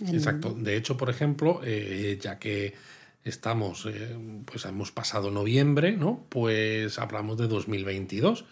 [0.00, 0.52] Exacto.
[0.52, 2.74] De hecho, por ejemplo, eh, ya que
[3.22, 4.16] estamos, eh,
[4.46, 6.26] pues hemos pasado noviembre, ¿no?
[6.28, 8.44] Pues hablamos de 2022.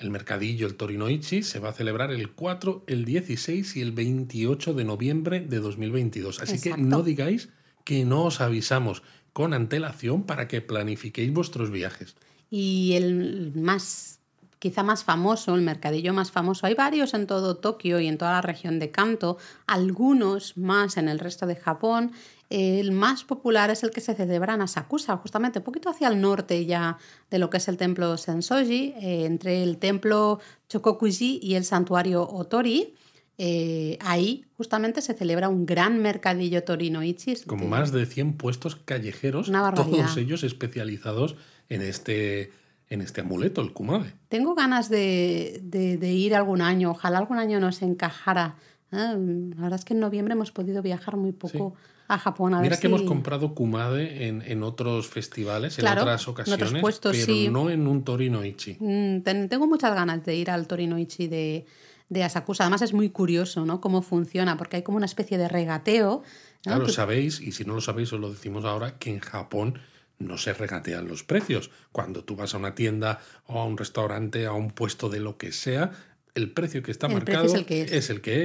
[0.00, 4.74] El mercadillo, el Torinoichi, se va a celebrar el 4, el 16 y el 28
[4.74, 6.42] de noviembre de 2022.
[6.42, 7.48] Así que no digáis
[7.84, 9.02] que no os avisamos
[9.32, 12.16] con antelación para que planifiquéis vuestros viajes.
[12.56, 14.20] Y el más,
[14.60, 18.30] quizá más famoso, el mercadillo más famoso, hay varios en todo Tokio y en toda
[18.30, 22.12] la región de Kanto, algunos más en el resto de Japón.
[22.50, 26.20] El más popular es el que se celebra en Asakusa, justamente un poquito hacia el
[26.20, 26.96] norte ya
[27.28, 30.38] de lo que es el templo Sensoji, eh, entre el templo
[30.68, 32.94] Chokokuji y el santuario Otori.
[33.36, 37.34] Eh, ahí justamente se celebra un gran mercadillo torinoichi.
[37.48, 41.34] Como más de 100 puestos callejeros, todos ellos especializados
[41.68, 42.52] en este,
[42.88, 44.12] en este amuleto, el kumade.
[44.28, 48.56] Tengo ganas de, de, ir algún año, ojalá algún año nos encajara.
[48.92, 51.74] Ah, la verdad es que en noviembre hemos podido viajar muy poco
[52.08, 52.54] a Japón.
[52.54, 57.70] A Mira que hemos comprado kumade en, en otros festivales, en otras ocasiones, pero no
[57.70, 58.76] en un Torinoichi.
[58.78, 61.66] Mm, tengo muchas ganas de ir al Torinoichi de,
[62.08, 62.64] de Asakusa.
[62.64, 63.80] Además es muy curioso ¿no?
[63.80, 66.22] cómo funciona, porque hay como una especie de regateo.
[66.62, 69.78] Claro, sabéis, y si no lo sabéis os lo decimos ahora, que en Japón
[70.24, 71.70] no se regatean los precios.
[71.92, 75.36] Cuando tú vas a una tienda o a un restaurante, a un puesto de lo
[75.36, 75.92] que sea,
[76.34, 77.82] el precio que está marcado es el que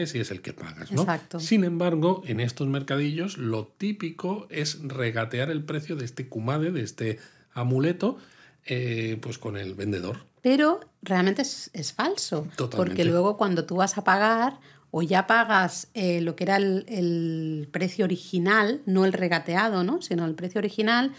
[0.03, 0.15] es.
[0.15, 0.91] y es el que pagas.
[0.91, 1.01] ¿no?
[1.01, 1.39] Exacto.
[1.39, 6.83] Sin embargo, en estos mercadillos lo típico es regatear el precio de este kumade, de
[6.83, 7.19] este
[7.53, 8.17] amuleto,
[8.65, 10.17] eh, pues con el vendedor.
[10.41, 12.47] Pero realmente es, falso.
[12.71, 14.59] Porque luego cuando tú vas a pagar
[14.91, 20.01] o ya pagas eh, lo que era el, el, precio original, no el regateado, ¿no?
[20.01, 21.11] sino el precio original,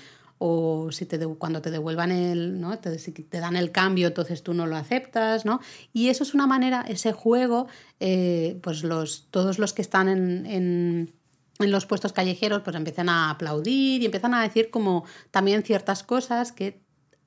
[0.43, 2.78] o si te cuando te devuelvan el, ¿no?
[2.78, 5.61] Te, si te dan el cambio, entonces tú no lo aceptas, ¿no?
[5.93, 7.68] Y eso es una manera, ese juego,
[8.01, 11.12] eh, pues los, todos los que están en, en,
[11.59, 16.03] en, los puestos callejeros, pues empiezan a aplaudir y empiezan a decir como también ciertas
[16.03, 16.80] cosas que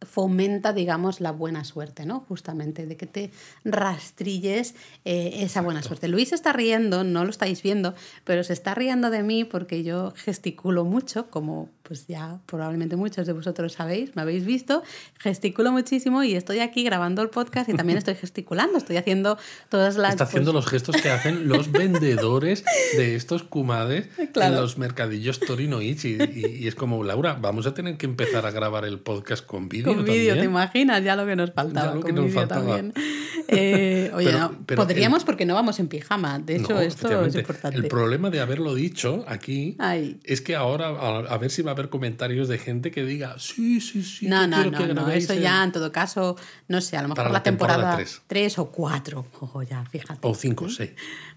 [0.05, 2.22] fomenta, digamos, la buena suerte, ¿no?
[2.22, 3.32] Justamente, de que te
[3.64, 6.07] rastrilles eh, esa buena suerte.
[6.07, 7.93] Luis está riendo, no lo estáis viendo,
[8.24, 13.27] pero se está riendo de mí porque yo gesticulo mucho, como pues ya probablemente muchos
[13.27, 14.84] de vosotros sabéis, me habéis visto,
[15.19, 19.38] gesticulo muchísimo y estoy aquí grabando el podcast y también estoy gesticulando, estoy haciendo
[19.69, 20.11] todas las...
[20.11, 22.63] Está haciendo pues los gestos que hacen los vendedores
[22.95, 27.97] de estos kumades en los mercadillos Torino y, y, es como, Laura, vamos a tener
[27.97, 29.93] que empezar a grabar el podcast con vídeo.
[29.93, 31.03] Con vídeo, ¿te imaginas?
[31.03, 31.99] Ya lo que nos faltaba.
[31.99, 32.93] con vídeo también.
[33.47, 37.77] Eh, oye, no, podríamos porque no vamos en pijama, de hecho esto es importante.
[37.77, 39.77] El problema de haberlo dicho aquí
[40.23, 43.81] es que ahora, a ver si va a haber comentarios de gente que diga, sí,
[43.81, 44.27] sí, sí.
[44.27, 46.36] No, no, no, no, eso ya en todo caso,
[46.67, 50.19] no sé, a lo mejor la, temporada 3 o 4, ojo, ya, fíjate.
[50.21, 50.91] O 5 o 6.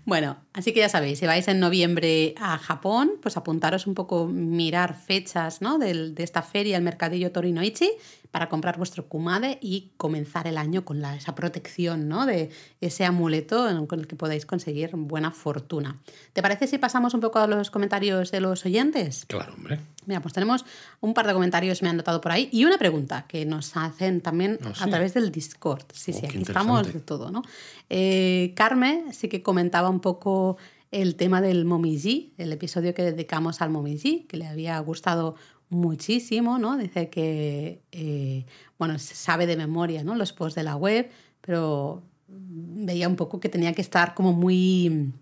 [0.05, 4.26] Bueno, así que ya sabéis, si vais en noviembre a Japón, pues apuntaros un poco,
[4.26, 5.78] mirar fechas ¿no?
[5.78, 7.90] de, de esta feria, el mercadillo Torinoichi,
[8.37, 12.26] para comprar vuestro kumade y comenzar el año con la, esa protección ¿no?
[12.26, 12.51] de
[12.82, 16.03] ese amuleto con el que podáis conseguir buena fortuna.
[16.34, 19.24] ¿Te parece si pasamos un poco a los comentarios de los oyentes?
[19.24, 19.80] Claro, hombre.
[20.05, 20.66] Mira, pues tenemos
[21.01, 24.20] un par de comentarios, me han notado por ahí, y una pregunta que nos hacen
[24.20, 25.87] también ah, a través del Discord.
[25.95, 27.41] Sí, oh, sí, aquí estamos de todo, ¿no?
[27.89, 30.59] Eh, Carmen sí que comentaba un poco
[30.91, 35.37] el tema del Momiji, el episodio que dedicamos al Momiji, que le había gustado
[35.69, 36.77] muchísimo, ¿no?
[36.77, 38.45] Dice que, eh,
[38.79, 40.14] bueno, sabe de memoria, ¿no?
[40.14, 41.11] Los posts de la web,
[41.41, 45.12] pero veía un poco que tenía que estar como muy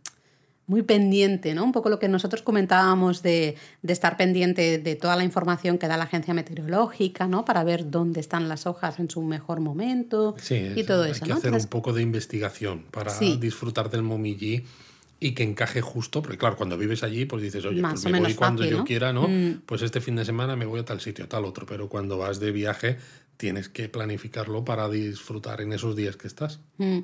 [0.66, 1.64] muy pendiente, ¿no?
[1.64, 5.96] Un poco lo que nosotros comentábamos de, estar pendiente de toda la información que da
[5.96, 7.44] la agencia meteorológica, ¿no?
[7.44, 11.36] Para ver dónde están las hojas en su mejor momento y todo eso, hay que
[11.36, 14.64] hacer un poco de investigación para disfrutar del momiji
[15.24, 18.34] y que encaje justo, porque claro, cuando vives allí, pues dices, oye, pues me voy
[18.34, 19.26] cuando yo quiera, ¿no?
[19.26, 19.62] Mm.
[19.64, 22.40] Pues este fin de semana me voy a tal sitio, tal otro, pero cuando vas
[22.40, 22.98] de viaje
[23.36, 26.60] tienes que planificarlo para disfrutar en esos días que estás.
[26.78, 27.00] Mm.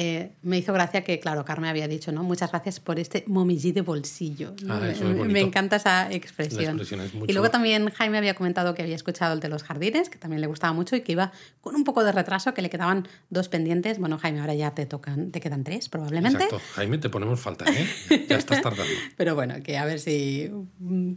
[0.00, 2.22] Eh, me hizo gracia que, claro, Carmen había dicho, ¿no?
[2.22, 4.54] Muchas gracias por este momiji de bolsillo.
[4.68, 6.80] Ah, me, encanta esa expresión.
[7.26, 10.40] y luego también Jaime había comentado que había escuchado el de los jardines, que también
[10.40, 13.48] le gustaba mucho y que iba con un poco de retraso, que le quedaban dos
[13.48, 13.98] pendientes.
[13.98, 16.44] Bueno, Jaime, ahora ya te tocan, te quedan tres, probablemente.
[16.44, 16.64] Exacto.
[16.74, 18.24] Jaime, te ponemos falta, ¿eh?
[18.28, 18.92] ya estás tardando.
[19.16, 20.48] Pero bueno, que a ver si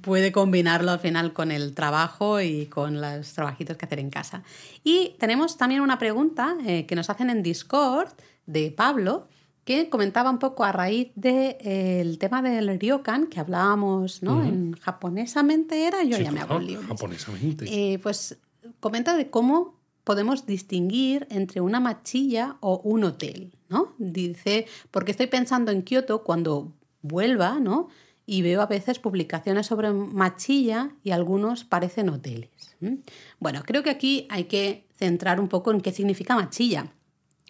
[0.01, 4.41] puede combinarlo al final con el trabajo y con los trabajitos que hacer en casa.
[4.83, 8.09] Y tenemos también una pregunta eh, que nos hacen en Discord
[8.45, 9.27] de Pablo,
[9.63, 14.43] que comentaba un poco a raíz del de, tema del ryokan que hablábamos ¿no?
[14.43, 16.81] en japonesamente era, yo ya me hago lío.
[16.81, 17.65] Japonesamente.
[17.69, 18.37] Eh, pues
[18.79, 23.93] comenta de cómo podemos distinguir entre una machilla o un hotel, ¿no?
[23.97, 27.89] Dice, porque estoy pensando en Kioto cuando vuelva, ¿no?
[28.25, 32.49] Y veo a veces publicaciones sobre machilla y algunos parecen hoteles.
[33.39, 36.93] Bueno, creo que aquí hay que centrar un poco en qué significa machilla.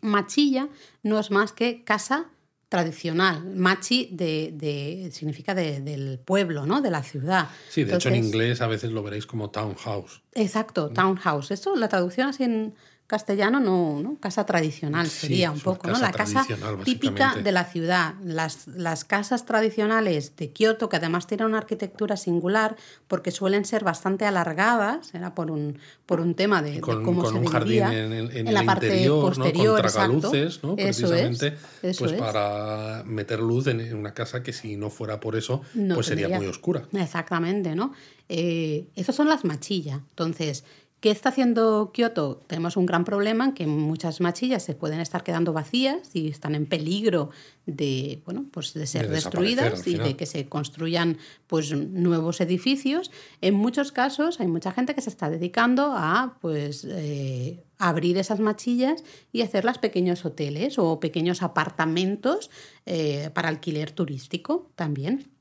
[0.02, 0.70] Machilla
[1.04, 2.30] no es más que casa
[2.72, 3.44] tradicional.
[3.54, 6.82] Machi de, significa del pueblo, ¿no?
[6.82, 7.50] De la ciudad.
[7.70, 10.22] Sí, de hecho en inglés a veces lo veréis como townhouse.
[10.34, 11.52] Exacto, townhouse.
[11.52, 12.74] Esto, la traducción así en,
[13.12, 14.16] castellano no, ¿no?
[14.22, 16.00] Casa tradicional sería un poco, ¿no?
[16.00, 16.48] La casa
[16.86, 18.14] típica de la ciudad.
[18.24, 22.78] Las, las casas tradicionales de Kioto, que además tienen una arquitectura singular,
[23.10, 27.48] porque suelen ser bastante alargadas, era por un, por un tema de, cómo se un
[27.48, 30.22] jardín en, la parte posterior, ¿no?
[30.22, 30.76] Con ¿no?
[30.78, 36.06] Precisamente, pues para meter luz en una casa que si no fuera por eso, pues
[36.06, 36.88] sería muy oscura.
[36.94, 37.92] Exactamente, ¿no?
[38.30, 40.00] Eh, esas son las machillas.
[40.12, 40.64] Entonces,
[41.02, 42.44] ¿Qué está haciendo Kioto?
[42.46, 46.54] Tenemos un gran problema en que muchas machillas se pueden estar quedando vacías y están
[46.54, 47.32] en peligro
[47.66, 53.10] de, bueno, pues de ser De destruidas y de que se construyan pues, nuevos edificios.
[53.42, 58.40] En muchos casos hay mucha gente que se está dedicando a pues, eh, abrir esas
[58.40, 62.52] machillas y hacerlas pequeños hoteles o pequeños apartamentos
[62.86, 65.32] eh, para alquiler turístico también.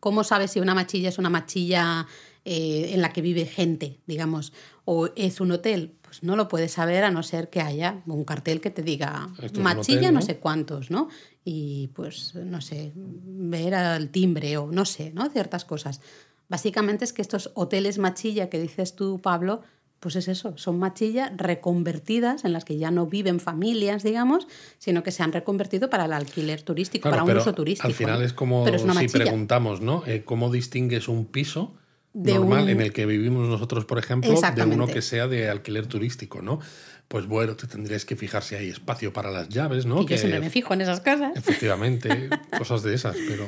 [0.00, 2.06] ¿Cómo sabes si una machilla es una machilla
[2.46, 4.52] eh, en la que vive gente, digamos,
[4.84, 5.92] o es un hotel?
[6.02, 9.28] Pues no lo puedes saber a no ser que haya un cartel que te diga
[9.42, 10.26] Esto machilla hotel, no ¿no?
[10.26, 11.08] sé cuántos, ¿no?
[11.44, 15.28] Y pues, no sé, ver al timbre o no sé, ¿no?
[15.30, 16.00] Ciertas cosas.
[16.48, 19.62] Básicamente es que estos hoteles machilla que dices tú, Pablo,
[19.98, 24.46] pues es eso, son machilla reconvertidas en las que ya no viven familias, digamos,
[24.78, 27.86] sino que se han reconvertido para el alquiler turístico, Claro, para un uso turístico.
[27.88, 28.24] Al final ¿no?
[28.26, 29.24] es como Pero es una si machilla.
[29.24, 30.02] preguntamos, ¿no?
[30.06, 31.74] Eh, ¿Cómo distingues un piso
[32.14, 35.50] De normal un- en el que vivimos nosotros, por ejemplo, de uno que sea de
[35.50, 36.60] alquiler turístico, ¿no?
[37.08, 40.06] Pues bueno, te tendrías que fijar si hay espacio para las llaves, ¿no?
[40.06, 43.46] Que yo siempre me fijo en esas cosas, Efectivamente, cosas de esas, pero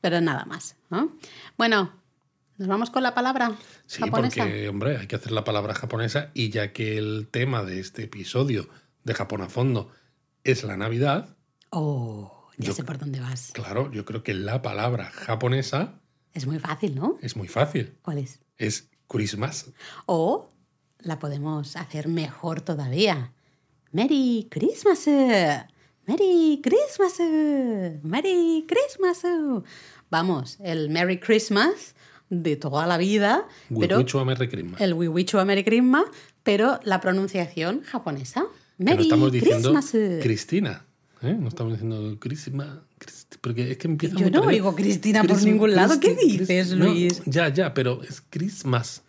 [0.00, 0.76] pero nada más.
[0.90, 1.16] ¿no?
[1.56, 1.92] Bueno,
[2.56, 3.52] nos vamos con la palabra
[3.86, 4.42] sí, japonesa.
[4.44, 8.04] porque, hombre, hay que hacer la palabra japonesa y ya que el tema de este
[8.04, 8.68] episodio
[9.04, 9.90] de Japón a fondo
[10.44, 11.36] es la Navidad,
[11.70, 13.50] Oh, ya Yo- sé por dónde vas.
[13.52, 16.00] claro, yo creo que la palabra japonesa
[16.38, 17.18] Es muy fácil, ¿no?
[17.20, 18.38] es muy fácil, ¿Cuál es?
[18.56, 19.66] es Christmas.
[20.06, 20.50] O
[21.00, 23.32] la podemos hacer mejor todavía.
[23.92, 25.06] Merry Christmas.
[26.06, 27.18] Merry Christmas.
[28.02, 29.22] Merry Christmas.
[30.10, 31.94] Vamos, el Merry Christmas
[32.30, 33.46] de toda la vida,
[33.80, 34.80] pero Wiwichu Merry Christmas.
[34.80, 36.04] el Wiwichu Merry Christmas,
[36.42, 38.46] pero la pronunciación japonesa.
[38.78, 40.22] Merry estamos diciendo Christmas.
[40.22, 40.84] Cristina.
[41.22, 41.36] ¿Eh?
[41.38, 42.68] No estamos diciendo Christmas.
[42.98, 45.98] Crist- Porque es que empieza Yo no oigo Cristina por ningún lado.
[46.00, 47.22] ¿Qué Christi- dices, no, Luis?
[47.26, 49.02] ya, ya, pero es Christmas.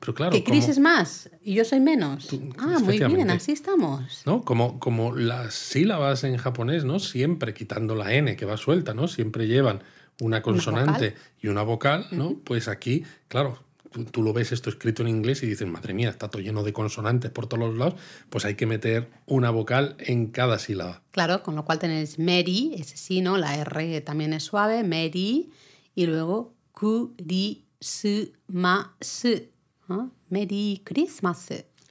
[0.00, 2.26] Pero claro, que Chris como- es más y yo soy menos.
[2.26, 4.22] Tú- ah, muy bien, así estamos.
[4.26, 4.44] ¿no?
[4.44, 6.98] Como, como las sílabas en japonés, ¿no?
[6.98, 9.08] Siempre quitando la N que va suelta, ¿no?
[9.08, 9.82] Siempre llevan
[10.20, 12.34] una consonante y una vocal, ¿no?
[12.44, 13.58] Pues aquí, claro,
[14.10, 16.72] tú, lo ves esto escrito en inglés y dices, madre mía, está todo lleno de
[16.72, 17.94] consonantes por todos los lados,
[18.30, 21.02] pues hay que meter una vocal en cada sílaba.
[21.10, 23.38] Claro, con lo cual tenéis Mary, ese sí, ¿no?
[23.38, 25.50] La R también es suave, Mary,
[25.94, 29.48] y luego Kurisu-masu,
[29.88, 30.12] ¿no?
[30.28, 31.48] Merry Christmas.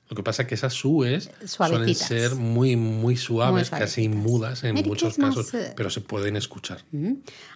[0.10, 4.64] Lo que pasa es que esas sues suelen ser muy, muy suaves, Muy casi mudas
[4.64, 5.36] en Merry muchos Christmas.
[5.36, 6.84] casos, pero se pueden escuchar.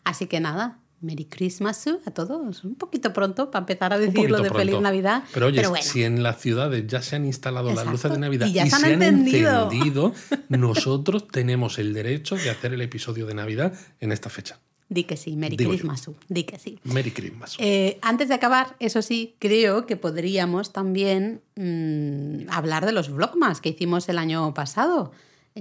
[0.03, 2.63] Así que nada, Merry Christmas a todos.
[2.63, 4.79] Un poquito pronto para empezar a decir lo de Feliz.
[4.79, 5.23] Navidad.
[5.33, 8.47] Pero oye, bueno, si en las ciudades ya se han instalado las luces de Navidad
[8.47, 9.65] Y ya se han encendido.
[9.71, 10.13] encendido,
[10.49, 14.59] nosotros tenemos el derecho de hacer el episodio de Navidad en esta fecha.
[14.89, 15.77] di que sí, Merry Digo yo.
[15.79, 16.09] Christmas.
[16.29, 16.79] Di que sí.
[16.83, 17.55] Merry Christmas.
[17.59, 23.59] Eh, antes de acabar, eso sí, creo que podríamos también mm, hablar de los vlogmas
[23.61, 25.11] que hicimos el año pasado.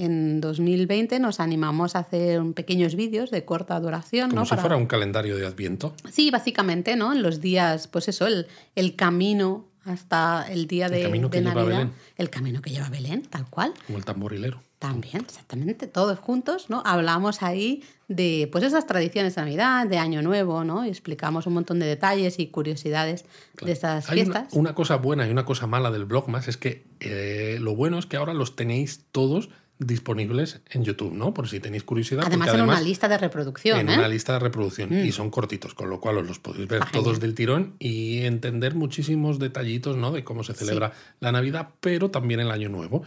[0.05, 4.31] En 2020 nos animamos a hacer pequeños vídeos de corta duración.
[4.31, 4.45] Como ¿no?
[4.47, 5.95] si Para- fuera un calendario de Adviento.
[6.11, 7.13] Sí, básicamente, ¿no?
[7.13, 11.39] En los días, pues eso, el, el camino hasta el día El de, camino que
[11.39, 11.79] de lleva Navidad.
[11.79, 11.93] Belén.
[12.17, 13.73] El camino que lleva a Belén, tal cual.
[13.87, 14.61] Como el tamborilero.
[14.79, 16.83] También, exactamente, todos juntos, ¿no?
[16.85, 20.85] Hablamos ahí de pues esas tradiciones de Navidad, de Año Nuevo, ¿no?
[20.85, 23.25] Y explicamos un montón de detalles y curiosidades
[23.63, 24.53] de estas Hay una, fiestas.
[24.55, 27.99] una cosa buena y una cosa mala del blog más es que eh, lo bueno
[27.99, 31.35] es que ahora los tenéis todos disponibles en YouTube, ¿no?
[31.35, 32.25] Por si tenéis curiosidad.
[32.27, 33.99] además, en una lista de reproducción, en ¿eh?
[33.99, 36.93] una lista de reproducción y son cortitos, con lo cual os los podéis ver Está
[36.93, 37.21] todos genial.
[37.21, 40.13] del tirón y entender muchísimos detallitos ¿no?
[40.13, 43.03] de cómo se celebra la Navidad, pero también el Año Nuevo.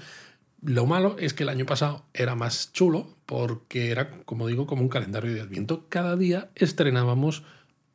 [0.62, 4.82] Lo malo es que el año pasado era más chulo porque era, como digo, como
[4.82, 5.86] un calendario de Adviento.
[5.88, 7.44] Cada día estrenábamos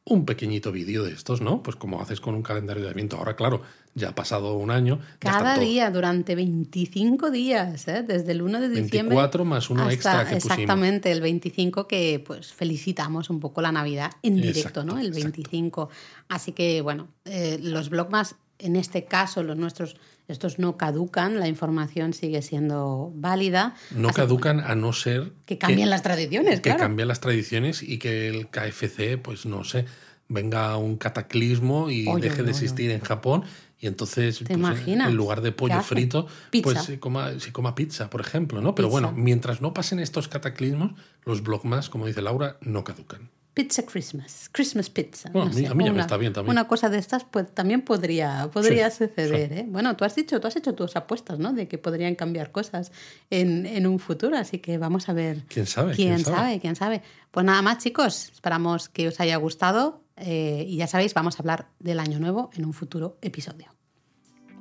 [0.06, 1.62] un pequeñito vídeo de estos, ¿no?
[1.62, 3.16] Pues como haces con un calendario de Adviento.
[3.16, 3.62] Ahora, claro,
[3.94, 4.98] ya ha pasado un año.
[5.18, 8.04] Cada día, durante 25 días, ¿eh?
[8.06, 9.16] desde el 1 de diciembre.
[9.16, 10.58] 24 más uno hasta extra que pusimos.
[10.58, 14.98] Exactamente, el 25 que pues felicitamos un poco la Navidad en directo, Exacto, ¿no?
[14.98, 15.24] El exacto.
[15.24, 15.88] 25.
[16.28, 19.96] Así que, bueno, eh, los blogmas, en este caso, los nuestros,
[20.28, 23.74] estos no caducan, la información sigue siendo válida.
[23.90, 26.80] No caducan a no ser Que cambien las tradiciones, que claro.
[26.80, 29.84] cambien las tradiciones y que el KFC, pues no sé,
[30.28, 33.44] venga un cataclismo y Oye, deje de oye, existir en Japón
[33.78, 35.08] y entonces pues, imaginas?
[35.10, 36.64] en lugar de ¿Qué pollo frito Pizza.
[36.64, 39.00] pues se coma, se coma pizza por ejemplo no pero Pizza.
[39.00, 40.92] bueno mientras no pasen estos cataclismos
[41.24, 45.30] los blogmas como dice Laura no caducan Pizza Christmas, Christmas pizza.
[45.30, 46.50] Bueno, no a mí- sé, a mí ya me está bien también.
[46.50, 49.52] Una cosa de estas pues, también podría, podría Sí, suceder.
[49.52, 49.64] ¿eh?
[49.68, 51.52] Bueno, tú has dicho, tú has hecho tus apuestas, ¿no?
[51.52, 52.90] De que podrían cambiar cosas
[53.30, 55.44] en, en un futuro, así que vamos a ver.
[55.48, 56.58] quién sabe ¿Quién, sabe?
[56.58, 57.02] ¿Quién sabe?
[57.30, 58.30] Pues nada más, chicos.
[58.32, 62.50] Esperamos que os haya gustado eh, y ya sabéis, vamos a hablar del año nuevo
[62.54, 63.66] en un futuro episodio.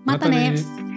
[0.06, 0.93] Matane.